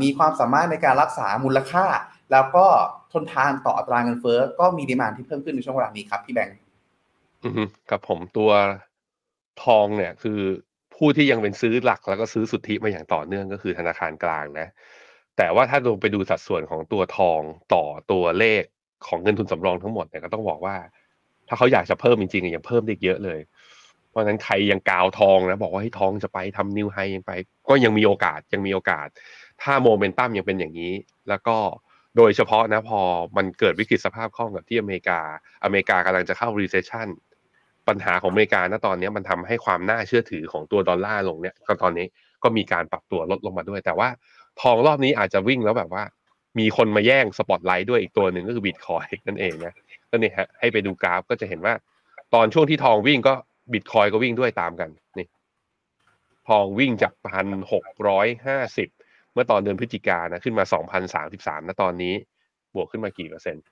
[0.02, 1.86] มีความสามารถในการรักษามูลค่า
[2.32, 2.66] แล้วก็
[3.12, 6.56] ทนทานต่ออัตราเงินเฟ้อก็มีดีมานที่เพิ่มขึ้นในช่วงเวลานี้ครับพี่แบงค์
[7.90, 8.52] ครับผมตัว
[9.64, 10.40] ทองเนี่ยคือ
[10.96, 14.68] ผู้ที่ยังเป็นซื้อหลักแล้วก็ซื้อสุทธิมาอย่างต่อเนื่องก็คือธนาคารกลางนะ
[15.42, 17.42] แต่ว่าถ้าลงไปดูสัดส่วนของตัวทอง
[17.74, 18.64] ต่อตัวเลข
[19.08, 20.76] ของเงินทุนสำรองทั้งหมดเนี่ยก็ต้องบอกว่า
[21.48, 23.40] ถ้าเขาอยากจะเพิ่มจริงๆยังเพิ่มได้เยอะเลย
[24.10, 27.32] เพราะฉะนั้นใครยังกาวทองนะบอกว่าให้ทองจะไปทำนิวไฮยังไป
[27.70, 29.08] ก็ยังมีโอกาสยังมีโอกาส
[29.62, 30.94] ถ้าโมเมนตัมยังเป็นอย่างนี้
[31.30, 31.58] แล้วก็
[32.18, 33.00] โดยเฉพาะนะพอ
[33.38, 35.20] มันเกิดวิกฤตสภาพคล่องกับที่อเมริกา
[35.64, 37.08] อเมริกากำลังจะเข้า recession
[37.88, 42.08] ปัญหาของอเมริกาณตอนนี้มันทำให้ความน่าเชื่อถือของตัวดอลลาร์ลงเนี่ยก็ตอนนี้
[42.44, 44.10] ก็มีการปรับตัวลดลงมาด้วย แต่ว่า
[44.62, 46.04] ทองรอบนี้อาจจะวิ่งแล้วแบบว่า
[46.60, 49.74] มีคนมาแย่งสปอตไลท์ด้วยอีกตัวหนึ่งก็คือบิตคอยน์นั่นเองนะ
[50.10, 51.74] ก็เนี่ยฮะให้ไปดูกราฟก็จะเห็นว่า
[52.34, 53.34] ตอนช่วงที่ทองวิ่งก็
[53.74, 54.90] บิตคอยน์ก็วิ่งด้วยตามกัน
[55.20, 55.28] นี่
[56.50, 58.90] ทองวิ่งจากพันหกร้อยห้าสิบ
[59.34, 62.14] เมื่อตอนเดือนพฤศจิกานะขึ้นมาสองพันสามสิบสามนะตอนนี้
[62.76, 63.64] บวกขึ้นมากี่เปอร์เซ็นต์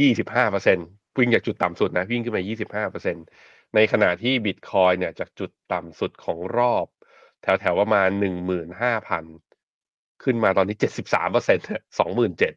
[0.00, 0.78] ยี่สิบห้าเปอร์เซ็นต์
[1.18, 3.16] วิ่งจากจุดต่ำสุดนะวิ่งขึ้นมายี่สิบห้าเปอร์เซ็นต์
[3.74, 6.86] ในขณะที่บิตคอยน์เนี่ยจากจุดต่ำสุดของรอบ
[7.42, 9.24] แถวแถวประมาณหนึ่งหมื่นห้าพัน
[10.22, 11.66] ขึ้นมาตอนนี้เจ็ดสิบสามเปอร์เซ็นต์
[11.98, 12.54] สองหมื่นเจ็ด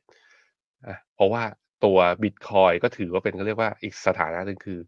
[1.16, 1.44] เพราะว่า
[1.86, 4.80] ตัวบิตคอยน์ก็ถือว่าเป็นเขาเรียกว่าอีกสถานะหนึ่งคือ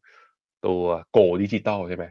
[0.66, 2.06] ตัว gold digital ใช่ไหม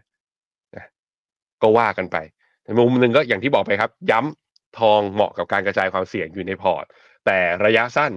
[1.62, 2.16] ก็ว่ากันไป
[2.64, 6.84] ในมุมหนึ่งก็อย่างที่บอกไปครับ ย้ำทองเหมาะกับการกระจายความเสี่ยงอยู่ในพอร์ต
[7.26, 8.12] แต่ระยะสั้น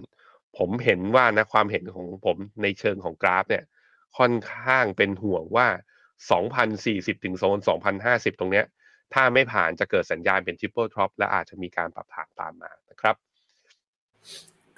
[0.57, 3.63] ผมเห็นว่านะความเห็นของผมในเชิงของกราฟเนี่ย
[4.17, 5.67] ค่อนข้างเป็นห่วงว่า
[6.41, 7.57] 2,040 ถึงโซน
[7.99, 8.65] 2,050 ตรงเนี้ย
[9.13, 13.15] ถ้าไม่ผ่านจะเกิดสัญญาณเป็น triple top และอาจจะมีการปรับฐานตามมานะครับ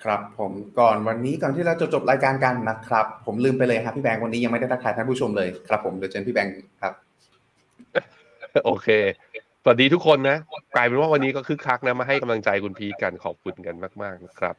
[0.03, 6.93] ครับผมก่อนวันนี้ก่อนที่เราจะจบรายการกันนะครับ ผมลืมไปเลยครับพี่แบงค์วันนี้ยังไม่ได้ทักทายท่านผู้ชมเลยครับผมเดี๋ยวเชิญพี่แบงค์ครับ
[8.65, 8.87] โอเค
[9.63, 10.37] สวัสดีทุกคนนะ
[10.75, 14.55] กลายเป็นว่าวันนี้ก็คึกคักนะมาให้กำลังใจคุณพีกันขอบคุณกันมาก ๆ นะครับ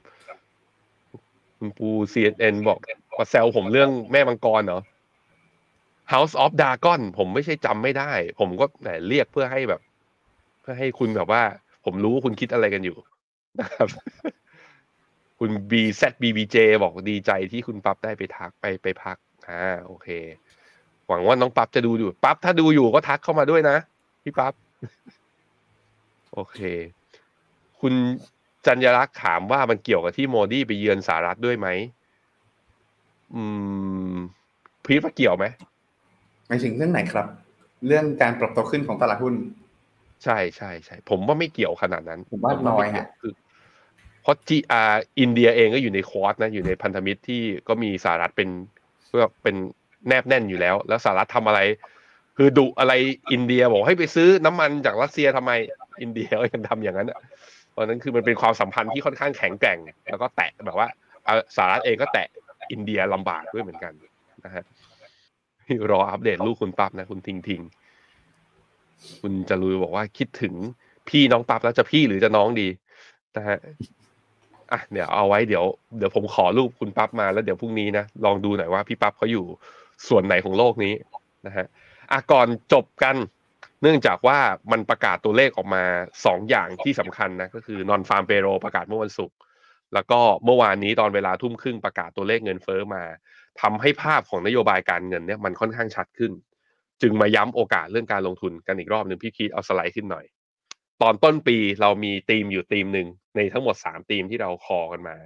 [1.59, 2.79] คุณปู CNN บอก
[3.17, 4.81] ว่าแซวผมเรื่องแม่มังกรเหรอ
[6.13, 9.81] House of Dragon ผมไม่ใช่จำไม่ได้ ผมก็แหมเรียกเพื่อให้แบบ
[10.61, 11.43] เพื่อให้คุณแบบว่า
[11.85, 12.97] ผมรู้ว่าคุณคิดอะไรกันอยู่
[13.61, 13.89] นะครับ
[15.39, 19.17] คุณ BZBBJ บอกดีใจที่คุณปั๊บได้ไปทักไปไปพัก
[19.49, 20.09] อ่า โอเค
[21.09, 23.77] หวังว่าน้องปั๊บจะดูอยู่ ปั๊บถ้าดูอยู่ก็ทักเข้ามาด้วยนะ
[24.23, 24.53] พี่ปั๊บ
[26.35, 26.59] โอเค
[27.81, 27.93] คุณ
[28.67, 31.69] จัญญลักษ์ถามว่ามันเกี่ยวกับที่โมดี้ไปเยือนสหรัฐด้วยไหม
[33.35, 33.43] อื
[34.15, 34.17] ม
[34.85, 35.47] พีทว่าเกี่ยวไหม
[36.51, 37.27] หมายถึงเรื่องไหนครับ
[37.87, 39.35] เรื่องการปรับตัวขึ้นของตลาดหุ้น
[40.25, 43.33] ใช่ใช่ใช่ผมว่าไม่เกี่ยวขนาดนั้น ผมว่าน้อยฮะคือ
[44.23, 44.83] เพราะจีอา
[45.21, 48.49] อินเดียเองก็อยู่ในควอตนะอยู่ในพันธมิตรที่ก็มีสหรัฐเป็น
[49.09, 49.57] เพื่อเป็น
[50.09, 51.61] แนบแน่นอยู่แล้ว แล้วสหรัฐทำอะไร
[52.37, 52.93] คือดุอะไร
[53.33, 55.53] อินเดียบอกให้ไปซื้อน้ำมันจากรัสเซียทำไม
[56.03, 57.21] อินเดียก็ยังทำอย่างนั้นอะ
[57.71, 59.79] เพราะนั้นคือมันเป็นความสัมพันธ์ที่ค่อนข้างแข็งแกร่ง
[60.11, 60.89] แล้วก็แตะแบบว่า
[61.27, 62.27] อะสหรัฐเองก็แตะ
[62.73, 63.93] อินเดียลำบากด้วยเหมือนกัน
[64.45, 64.65] นะฮะ
[65.93, 67.61] รออัปเดตลูกคุณปั๊บนะ คุณทิงทิง
[69.21, 70.55] คุณจะรู้บอกว่าคิดถึง
[71.09, 72.69] พี่น้องปั๊บแล้วจะพี่หรือจะน้องดี
[73.37, 73.59] นะฮะ
[74.73, 75.65] อะเดี๋ยวเอาไว้เดี๋ยว
[75.99, 79.45] เดี๋ยวผมขอรูปคุณปั๊บมาแล้วเดี๋ยวพรุ่งนี้นะลองดูหน่อยว่าพี่ปั๊บเขาอยู่
[80.09, 80.95] ส่วนไหนของโลกนี้
[81.47, 81.67] นะฮะ
[82.13, 83.17] อะก่อนจบกัน
[83.83, 84.39] เนื่องจากว่า
[84.73, 85.85] มันประกาศตัวเลขออกมา
[86.27, 89.37] สองอย่างที่สำคัญนะก็คือนอนฟาร์มเปโรประกาศเมื่อวันศุกร์
[89.95, 93.03] แล้วก็เมื่อวานนี้ตอนเวลาทุ่มครึ่งประกาศตัวเลขเงินเฟ้อมา
[93.61, 96.33] ทำให้ภาพของนโยบายการเงินเนี่ยมันค่อนข้างชัดขึ้น
[97.03, 100.27] จึงมาย้ำโอกาสเรื่องการลงทุนกันอีกรอบหนึ่งพี่พีทเอาสไลด์ขึ้นหน่อย
[101.03, 105.17] ตอนต้นปีเรามีธีมอยู่ธีมหนึ่งในทั้งหมด 3 ธีมที่เราคอกันมา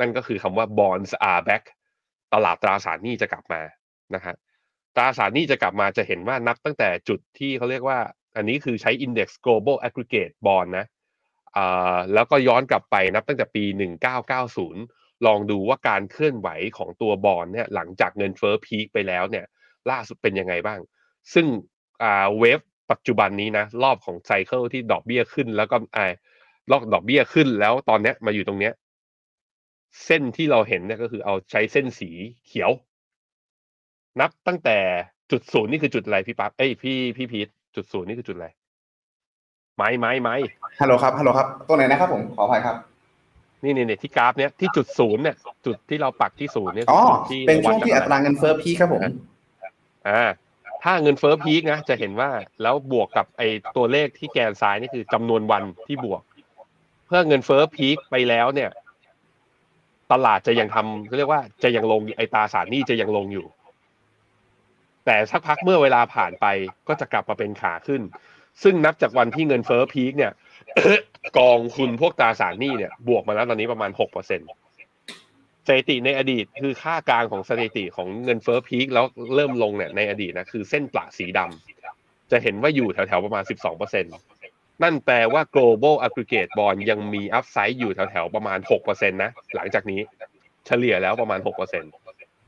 [0.00, 1.64] นั่นก็คือคำว่า bonds are back
[2.34, 3.62] ตลาดตราสารหนี้จะกลับมา
[4.14, 4.34] นะฮะ
[4.96, 7.98] ตราสารหนี้จะกลับมาจะเห็นว่านับตั้งแต่จุดที่เขาเรียกว่า
[8.36, 10.86] อันนี้คือใช้ index global aggregate bond นะ
[12.14, 13.64] แล้วก็ย้อนกลับไปนับตั้งแต่ปี
[14.38, 16.48] 1990 ลองดูว่าการเคลื่อนไหว
[16.78, 19.44] ของตัวบอลเนี่ยหลังจากเงินเฟ้อพีคไปแล้วเนี่ย
[19.90, 20.80] ล่าสุดเป็นยังไงบ้าง
[21.34, 21.46] ซึ่ง
[22.02, 22.60] อ่าเวฟ
[22.90, 26.06] ปัจจุบันนี้นะรอบของไซเคิลที่ดอกเบี้ยขึ้น แล้วก็ไอ้
[26.70, 28.72] รอบดอกเบี้ยขึ้นแล้วตอนเนี้ยมาอยู่ตรงเนี้ย
[30.04, 32.10] เส้นที่เราเห็นเนี่ยก็คือเอาใช้เส้นสี
[32.46, 32.70] เขียว
[34.20, 34.78] นับตั้งแต่
[35.30, 38.48] จุดศูนย์นี่คือจุดอะไรพี่ปั๊บเอ้ยพี่พี่พีทจุดศูนย์นี่คือจุดอะไร
[39.76, 40.34] ไม้ไม้ไม้
[40.80, 42.76] ฮัลโหลครับฮัลโหลครับตัวไหนนะครับผมขออภัยครับ
[43.64, 45.36] นี่นี่นี่ที่กราฟเนี้ยที่จุดศูนย์เนี่ย
[45.66, 49.02] จุดที่เราปักที่ศูนย์เนี่ยอ๋อจุดที่เป็นช่วงวัดที่กัอันตราเงินเฟ้อพีคครับผม
[50.08, 50.24] อ่า
[50.82, 52.30] ถ้าเงินเฟ้อพีคนะจะเห็นว่า
[52.62, 53.42] แล้วบวกกับไอ
[53.76, 56.22] ตัวเลขที่แกนซ้ายนี่คือจำนวนวันที่บวก
[57.06, 58.70] เพื่อเงินเฟ้อพีคไปแล้วเนี่ย
[60.12, 63.46] ตลาดจะยังทำเขาเรียกว่าจะยังลงไอตราสารหนี้จะยังลงอยู่
[65.04, 66.46] แต่สักพักเมื่อเวลาผ่านไป
[66.88, 68.02] ก็จะกลับมาเป็นขาขึ้น
[68.62, 70.32] ซึ่งนับจากวันที่เงินเฟ้อพีคเนี่ย
[71.38, 74.40] กองทุนพวกตราสารหนี้เนี่ยบวกมาแล้วตอนนี้ประมาณหกเปอร์เซ็น
[75.66, 79.04] สถิติในอดีตคือค่ากลางของสถิติของเงินเฟ้อพีคแล้ว
[79.34, 84.04] เริ่มลงเนี่ยในอดีตนะคือเส้นปละสีดำจะเห็นว่าอยู่แถวๆประมาณสิบสองเปอร์เซ็น
[84.82, 90.00] นั่นแปลว่า global aggregate bond ยังมีอัพไซด์อยู่แถวๆประมาณหกเปอร์เซ็นนะหลังจากนี้
[90.66, 91.84] เฉลี่ยแล้วประมาณหกเปอร์เซ็น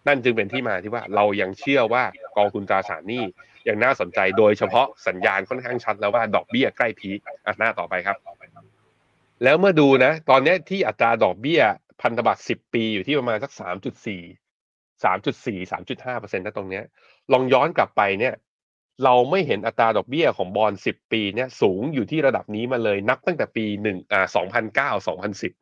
[0.07, 2.05] นั่นจึงเป็นที่มาที่ว่าเรายังเชื่อว่า
[2.37, 3.25] กองทุนตราสารหนี้
[3.69, 8.17] ยังน่าสนใจโดยเฉพาะสัญญาณค่อนข้างชัดแล้วว่าดอกเบี้ยใกล้พีคอะหน้าต่อไปครับ
[9.45, 11.63] แล้วเมื่อดูนะ ตอนนี้ที่อัตราดอกเบี้ย
[12.03, 14.23] พันธบัตรสิบปีอยู่ที่ประมาณสักสามจุดสี่
[15.05, 16.85] สามจุดสี่สามจุดห้าเปอร์เซ็นต์นะตรงเนี้ย
[17.33, 18.35] ลองย้อนกลับไปเนี่ย
[19.05, 25.53] เราไม่เห็นอัตราดอกเบี้ยของบอลสิบปีเนี่ยสูงอยู่ที่ระดับนี้มาเลยนับตั้งแต่ปีหนึ่งอ่าสองพันเก้าสองพันสิบ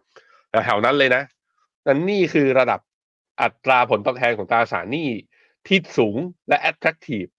[0.64, 1.22] แถวๆนั้นเลยนะ
[1.86, 2.80] นั่นนี่คือระดับ
[3.42, 5.08] อัตราผลตอบแทนของตราสารหนี้
[5.66, 6.16] ที่สูง
[6.48, 7.30] และ attractive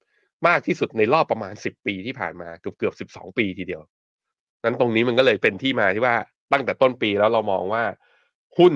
[0.48, 3.82] มากที่สุดในรอบประมาณสิบปีที่ผ่านมาเกือบเกือบสิบสองปีทีเดียว
[4.64, 6.16] นั้นตรงนี้มันก็เลยเป็นที่มาที่ว่า
[6.54, 7.84] ตั้งแต่ต้นปีแล้วเรามองว่า
[8.58, 8.74] หุ้น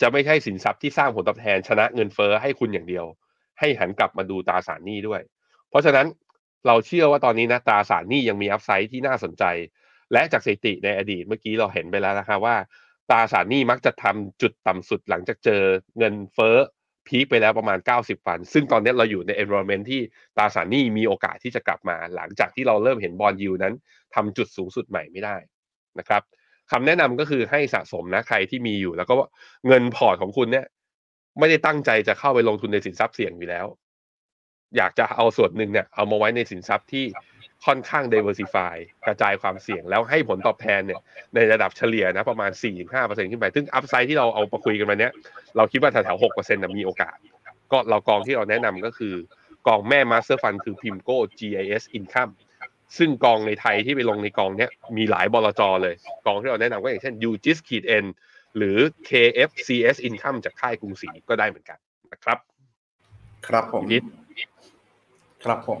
[0.00, 3.04] จะไม่ใช่สินทรัพย์ที่สร้างผลตอบแทนชนะเงินเฟ้อให้คุณอย่างเดียว
[3.58, 5.20] ให้หันกลับมาดูตราสารหนี้ด้วย
[5.70, 6.06] เพราะฉะนั้น
[6.66, 9.44] เราเชื่อว่าตอนนี้นะตราสารหนี้ยังมีอัพไซด์ที่น่าสนใจ
[10.12, 12.56] และจากสถิติในอดีตเมื่อกี้เราเห็นไปแล้วนะคะว่า
[13.10, 15.62] ตราสารหนี้มักจะทำจุดต่ำสุดหลังจากเจอ
[15.98, 16.56] เงินเฟ้อ
[17.08, 20.00] พีคไปแล้วประมาณ 90 วัน ซึ่งตอนนี้เราอยู่ใน environment ที่
[20.36, 23.74] ตราสารหนี้มีโอกาสที่จะกลับมา หลังจากที่เราเริ่มเห็นบอลยูนั้น
[24.14, 25.36] ทำจุดสูงสุดใหม่ไม่ได้
[25.98, 26.22] นะครับ
[26.70, 29.14] คำแนะนำก็คือให้สะสมนะใครที่มีอยู่ แล้วก็
[29.66, 30.66] เงินพอร์ตของคุณเนี่ย
[31.38, 33.66] ไม่ได้ตั้งใจจะเข้าไปลงทุนในสินทรัพย์เสี่ยงอยู่แล้ว
[34.76, 37.04] อยากจะเอาส่วนหนึ่งเนี่ยเอามาไว้ในสินทรัพย์ที่
[37.64, 38.76] ค่อนข้าง diversify
[39.06, 41.00] กระจายความเสี่ยงแล้วให้ผลตอบแทนเนี่ย
[41.34, 42.50] ในระดับเฉลี่ยนะประมาณ
[42.90, 45.12] 4-5%ขึ้นไป ซึ่ง upside ที่เราเอามาคุยกันมาเนี้ย
[45.56, 47.16] เราคิดว่าแถวๆ6%นะมีโอกาส
[47.72, 49.14] ก็เรากองที่เราแนะนำก็คือ
[49.66, 52.32] กองแม่ Master Fund คือ Pimco GIS Income
[52.98, 55.94] ซึ่งกองในไทยที่ไปลงในกองเนี้ยมีหลายบลจเลย
[56.26, 58.06] กองที่เราแนะนำก็อย่างเช่น UGIS ขีด N
[58.56, 58.78] หรือ
[59.08, 61.78] KFCS Income จากค่ายกรุงศรีก็ได้เหมือนกัน
[62.12, 62.38] นะครับ
[63.46, 64.02] ครับผมนิด
[65.44, 65.80] ครับผม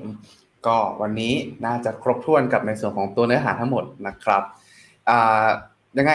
[0.66, 1.32] ก็วันนี้
[1.66, 4.42] น่าจะครบถ้วนกับในส่วนของตัวเนื้อหาทั้งหมดนะครับ
[5.08, 5.46] อ่า
[5.98, 6.12] ยังไง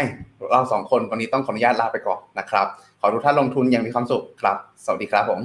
[0.51, 2.65] เราสองคนวันนี้ต้องขออนุญาตลาไปก่อนนะครับ
[2.99, 5.39] ขอทุกท่านลงทุนอย่างมีความสุขครับ สวัสดีครับผม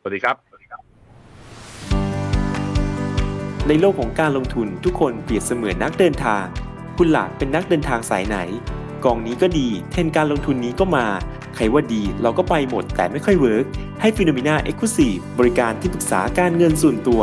[0.00, 0.36] สวัสดีครับ
[3.68, 6.44] ในโลกของการลงทุนทุกคนเปรียบเสมือนนักเดินทาง
[6.96, 8.38] คุณล่ะเป็นนักเดินทางสายไหน
[9.04, 11.06] กองนี้ก็ดี เทรนด์การลงทุนนี้ก็มา
[11.56, 13.64] ใครว่าดีเราก็ไปหมดแต่ไม่ค่อย work
[14.00, 17.22] ให้ Finnomena Exclusive บริการที่ปรึกษาการเงินส่วนตัว